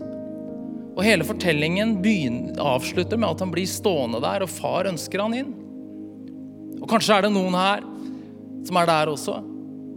Og 0.96 1.02
hele 1.05 1.26
fortellingen 1.29 1.98
begynner, 2.05 2.57
avslutter 2.57 3.20
med 3.20 3.35
at 3.35 3.42
han 3.44 3.52
blir 3.52 3.68
stående 3.68 4.22
der, 4.24 4.46
og 4.46 4.52
far 4.52 4.88
ønsker 4.88 5.20
han 5.20 5.37
inn. 5.37 5.52
Og 6.81 6.88
kanskje 6.88 7.18
er 7.18 7.26
det 7.26 7.35
noen 7.35 7.57
her 7.57 7.85
som 8.66 8.81
er 8.81 8.88
der 8.88 9.12
også. 9.12 9.37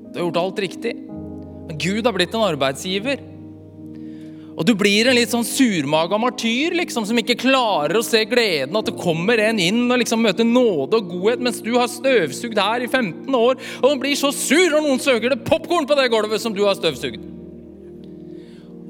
Du 0.10 0.20
har 0.20 0.28
gjort 0.28 0.42
alt 0.44 0.62
riktig. 0.66 0.96
Men 1.70 1.80
Gud 1.80 2.06
har 2.06 2.16
blitt 2.16 2.36
en 2.36 2.48
arbeidsgiver. 2.50 3.24
Og 4.60 4.66
du 4.68 4.74
blir 4.76 5.08
en 5.08 5.16
litt 5.16 5.32
sånn 5.32 5.46
surmaga 5.48 6.18
martyr 6.20 6.74
liksom, 6.76 7.06
som 7.08 7.20
ikke 7.22 7.38
klarer 7.40 7.96
å 7.96 8.04
se 8.04 8.26
gleden 8.28 8.76
at 8.76 8.90
det 8.90 8.98
kommer 9.00 9.40
en 9.40 9.62
inn 9.64 9.86
og 9.86 10.02
liksom 10.02 10.20
møter 10.26 10.44
nåde 10.44 11.00
og 11.00 11.14
godhet, 11.14 11.46
mens 11.46 11.62
du 11.64 11.72
har 11.78 11.88
støvsugd 11.88 12.60
her 12.60 12.84
i 12.84 12.90
15 12.90 13.38
år 13.40 13.56
og 13.80 14.02
blir 14.04 14.20
så 14.20 14.34
sur 14.36 14.66
når 14.74 14.84
noen 14.84 15.00
søker 15.00 15.32
det 15.32 15.46
popkorn 15.48 15.88
på 15.88 15.96
det 15.96 16.10
gulvet 16.12 16.44
som 16.44 16.56
du 16.56 16.66
har 16.66 16.76
støvsugd. 16.76 17.29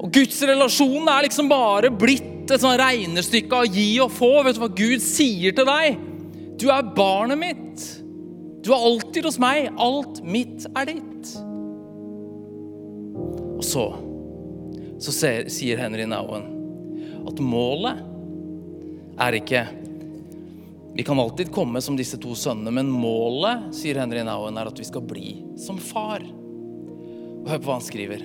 Og 0.00 0.12
Guds 0.14 0.38
relasjon 0.48 1.08
er 1.12 1.26
liksom 1.26 1.50
bare 1.50 1.90
blitt 1.92 2.48
et 2.50 2.62
sånn 2.62 2.78
regnestykke 2.80 3.58
av 3.62 3.74
gi 3.74 3.88
og 4.00 4.12
få. 4.14 4.30
Vet 4.46 4.56
du 4.56 4.62
hva 4.62 4.70
Gud 4.72 5.02
sier 5.04 5.56
til 5.56 5.68
deg? 5.68 5.98
Du 6.60 6.70
er 6.72 6.94
barnet 6.96 7.40
mitt. 7.40 7.84
Du 8.64 8.72
er 8.72 8.80
alltid 8.80 9.28
hos 9.28 9.38
meg. 9.40 9.68
Alt 9.80 10.22
mitt 10.24 10.64
er 10.72 10.88
ditt. 10.88 11.34
Og 13.60 13.64
så, 13.66 13.84
så 15.04 15.14
sier 15.52 15.80
Henry 15.80 16.08
Nowen 16.08 16.48
at 17.28 17.40
målet 17.44 18.00
er 19.20 19.36
ikke 19.36 19.66
Vi 20.96 21.04
kan 21.04 21.20
alltid 21.20 21.52
komme 21.52 21.82
som 21.84 21.94
disse 21.96 22.16
to 22.20 22.32
sønnene, 22.34 22.72
men 22.74 22.88
målet, 22.90 23.68
sier 23.76 24.00
Henry 24.00 24.24
Nowen, 24.26 24.56
er 24.58 24.68
at 24.72 24.80
vi 24.80 24.88
skal 24.88 25.04
bli 25.06 25.36
som 25.60 25.78
far. 25.78 26.24
Og 26.24 27.46
hør 27.46 27.60
på 27.60 27.68
hva 27.68 27.76
han 27.76 27.86
skriver. 27.86 28.24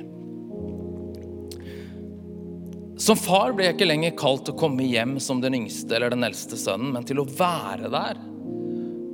Som 2.98 3.18
far 3.20 3.52
ble 3.52 3.68
jeg 3.68 3.76
ikke 3.76 3.88
lenger 3.90 4.14
kalt 4.16 4.46
til 4.48 4.56
å 4.56 4.60
komme 4.60 4.86
hjem 4.88 5.18
som 5.20 5.42
den 5.44 5.58
yngste 5.58 5.98
eller 5.98 6.14
den 6.14 6.24
eldste 6.24 6.56
sønnen, 6.60 6.94
men 6.96 7.04
til 7.08 7.20
å 7.20 7.28
være 7.28 7.92
der 7.92 8.22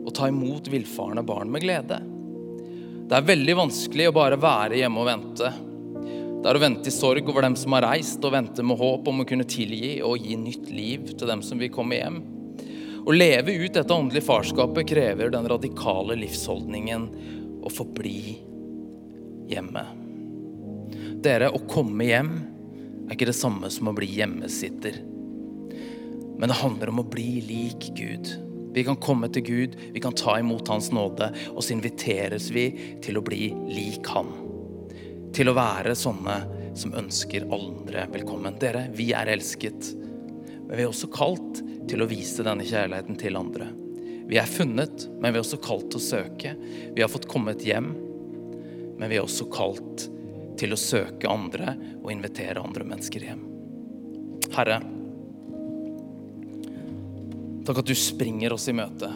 og 0.01 0.13
ta 0.17 0.27
imot 0.29 0.69
villfarne 0.69 1.23
barn 1.25 1.49
med 1.53 1.63
glede. 1.63 1.97
Det 3.09 3.17
er 3.17 3.25
veldig 3.25 3.55
vanskelig 3.57 4.07
å 4.09 4.13
bare 4.15 4.37
være 4.41 4.77
hjemme 4.79 5.01
og 5.01 5.09
vente. 5.09 5.49
Det 6.41 6.49
er 6.49 6.57
å 6.57 6.61
vente 6.61 6.89
i 6.89 6.93
sorg 6.93 7.27
over 7.29 7.45
dem 7.45 7.57
som 7.57 7.73
har 7.75 7.85
reist, 7.85 8.21
og 8.21 8.33
vente 8.33 8.65
med 8.65 8.77
håp 8.77 9.09
om 9.09 9.21
å 9.21 9.27
kunne 9.29 9.49
tilgi 9.49 9.97
og 10.05 10.21
gi 10.25 10.37
nytt 10.41 10.69
liv 10.69 11.11
til 11.15 11.29
dem 11.29 11.41
som 11.45 11.61
vil 11.61 11.73
komme 11.73 11.97
hjem. 11.97 12.21
Å 13.01 13.17
leve 13.17 13.57
ut 13.63 13.73
dette 13.73 13.93
åndelige 13.93 14.27
farskapet 14.29 14.89
krever 14.93 15.33
den 15.33 15.49
radikale 15.49 16.17
livsholdningen 16.21 17.09
å 17.65 17.73
forbli 17.73 18.37
hjemme. 19.49 19.85
Dere, 21.21 21.49
å 21.49 21.61
komme 21.69 22.09
hjem 22.09 22.33
er 23.11 23.17
ikke 23.17 23.27
det 23.27 23.35
samme 23.35 23.67
som 23.67 23.89
å 23.91 23.95
bli 23.95 24.07
hjemmesitter. 24.07 25.01
Men 26.39 26.47
det 26.47 26.61
handler 26.61 26.93
om 26.93 27.01
å 27.03 27.09
bli 27.11 27.41
lik 27.43 27.89
Gud. 27.97 28.29
Vi 28.71 28.85
kan 28.87 28.95
komme 29.03 29.27
til 29.35 29.43
Gud, 29.43 29.75
vi 29.91 29.99
kan 29.99 30.15
ta 30.15 30.37
imot 30.39 30.69
Hans 30.71 30.87
nåde, 30.95 31.27
og 31.51 31.59
så 31.59 31.73
inviteres 31.75 32.47
vi 32.55 32.69
til 33.03 33.19
å 33.19 33.23
bli 33.25 33.49
lik 33.67 34.07
Han. 34.15 34.31
Til 35.35 35.51
å 35.51 35.55
være 35.57 35.91
sånne 35.95 36.37
som 36.79 36.95
ønsker 36.95 37.49
andre 37.51 38.05
velkommen. 38.13 38.55
Dere, 38.63 38.85
vi 38.95 39.09
er 39.11 39.33
elsket, 39.33 39.91
men 39.97 40.71
vi 40.71 40.85
er 40.85 40.87
også 40.87 41.11
kalt 41.11 41.59
til 41.91 42.05
å 42.05 42.07
vise 42.07 42.47
denne 42.47 42.63
kjærligheten 42.63 43.19
til 43.19 43.35
andre. 43.35 43.67
Vi 44.31 44.39
er 44.39 44.47
funnet, 44.47 45.09
men 45.19 45.33
vi 45.33 45.41
er 45.41 45.43
også 45.43 45.59
kalt 45.59 45.91
til 45.91 45.99
å 45.99 46.07
søke. 46.07 46.55
Vi 46.95 47.03
har 47.03 47.11
fått 47.11 47.27
kommet 47.27 47.67
hjem, 47.67 47.91
men 48.95 49.11
vi 49.11 49.19
er 49.19 49.27
også 49.27 49.51
kalt 49.51 50.07
til 50.61 50.75
å 50.75 50.79
søke 50.79 51.29
andre 51.29 51.73
og 52.01 52.11
invitere 52.13 52.61
andre 52.61 52.85
mennesker 52.85 53.25
hjem. 53.25 53.41
Herre, 54.51 54.77
takk 57.65 57.81
at 57.81 57.89
du 57.89 57.95
springer 57.97 58.53
oss 58.53 58.69
i 58.69 58.75
møte. 58.77 59.09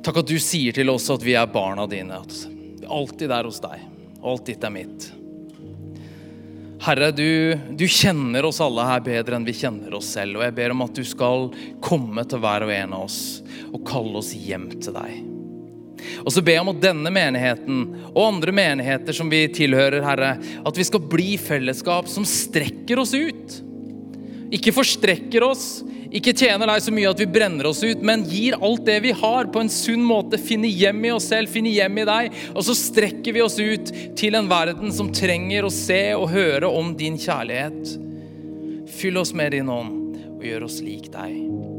Takk 0.00 0.22
at 0.22 0.30
du 0.30 0.38
sier 0.40 0.74
til 0.74 0.90
oss 0.90 1.10
at 1.12 1.22
vi 1.22 1.36
er 1.36 1.50
barna 1.52 1.86
dine, 1.90 2.18
at 2.18 2.36
vi 2.80 2.88
alltid 2.88 3.32
er 3.36 3.48
hos 3.48 3.60
deg, 3.62 3.82
og 4.20 4.30
alt 4.34 4.46
ditt 4.48 4.64
er 4.64 4.74
mitt. 4.74 5.10
Herre, 6.80 7.10
du, 7.12 7.58
du, 7.76 7.84
kjenner 7.84 8.46
oss 8.48 8.62
alle 8.64 8.86
her 8.88 9.02
bedre 9.04 9.36
enn 9.36 9.44
vi 9.44 9.52
kjenner 9.52 9.92
oss 9.98 10.14
selv. 10.14 10.38
Og 10.38 10.46
jeg 10.46 10.56
ber 10.56 10.72
om 10.72 10.86
at 10.86 10.96
du 10.96 11.04
skal 11.04 11.50
komme 11.84 12.24
til 12.24 12.40
hver 12.40 12.64
og 12.64 12.72
en 12.72 12.96
av 12.96 13.04
oss 13.04 13.20
og 13.68 13.84
kalle 13.84 14.16
oss 14.22 14.32
hjem 14.32 14.70
til 14.78 14.96
deg. 14.96 15.29
Og 16.24 16.32
så 16.34 16.42
ber 16.44 16.58
jeg 16.58 16.64
om 16.64 16.72
at 16.72 16.82
denne 16.82 17.12
menigheten 17.14 17.82
og 18.12 18.22
andre 18.26 18.54
menigheter 18.56 19.16
som 19.16 19.30
vi 19.32 19.44
tilhører, 19.54 20.04
Herre, 20.04 20.34
at 20.38 20.80
vi 20.80 20.86
skal 20.86 21.04
bli 21.12 21.34
fellesskap 21.40 22.10
som 22.10 22.26
strekker 22.28 23.02
oss 23.02 23.14
ut. 23.16 23.60
Ikke 24.50 24.74
forstrekker 24.74 25.44
oss, 25.46 25.80
ikke 26.10 26.34
tjener 26.34 26.66
deg 26.66 26.82
så 26.82 26.90
mye 26.94 27.10
at 27.12 27.20
vi 27.22 27.28
brenner 27.30 27.68
oss 27.70 27.84
ut, 27.86 28.00
men 28.02 28.24
gir 28.26 28.56
alt 28.58 28.82
det 28.88 28.98
vi 29.04 29.12
har, 29.14 29.46
på 29.46 29.62
en 29.62 29.70
sunn 29.70 30.02
måte. 30.02 30.40
Finner 30.42 30.72
hjem 30.72 31.04
i 31.06 31.12
oss 31.14 31.28
selv, 31.30 31.52
finner 31.52 31.70
hjem 31.70 32.02
i 32.02 32.06
deg. 32.08 32.40
Og 32.50 32.66
så 32.66 32.74
strekker 32.74 33.36
vi 33.36 33.44
oss 33.46 33.60
ut 33.62 33.94
til 34.18 34.38
en 34.38 34.50
verden 34.50 34.90
som 34.94 35.12
trenger 35.14 35.68
å 35.68 35.74
se 35.74 36.02
og 36.18 36.32
høre 36.34 36.70
om 36.80 36.96
din 36.98 37.18
kjærlighet. 37.20 37.94
Fyll 38.90 39.22
oss 39.22 39.34
med 39.38 39.54
din 39.54 39.70
ånd 39.70 40.18
og 40.40 40.48
gjør 40.48 40.66
oss 40.66 40.80
lik 40.82 41.12
deg. 41.14 41.78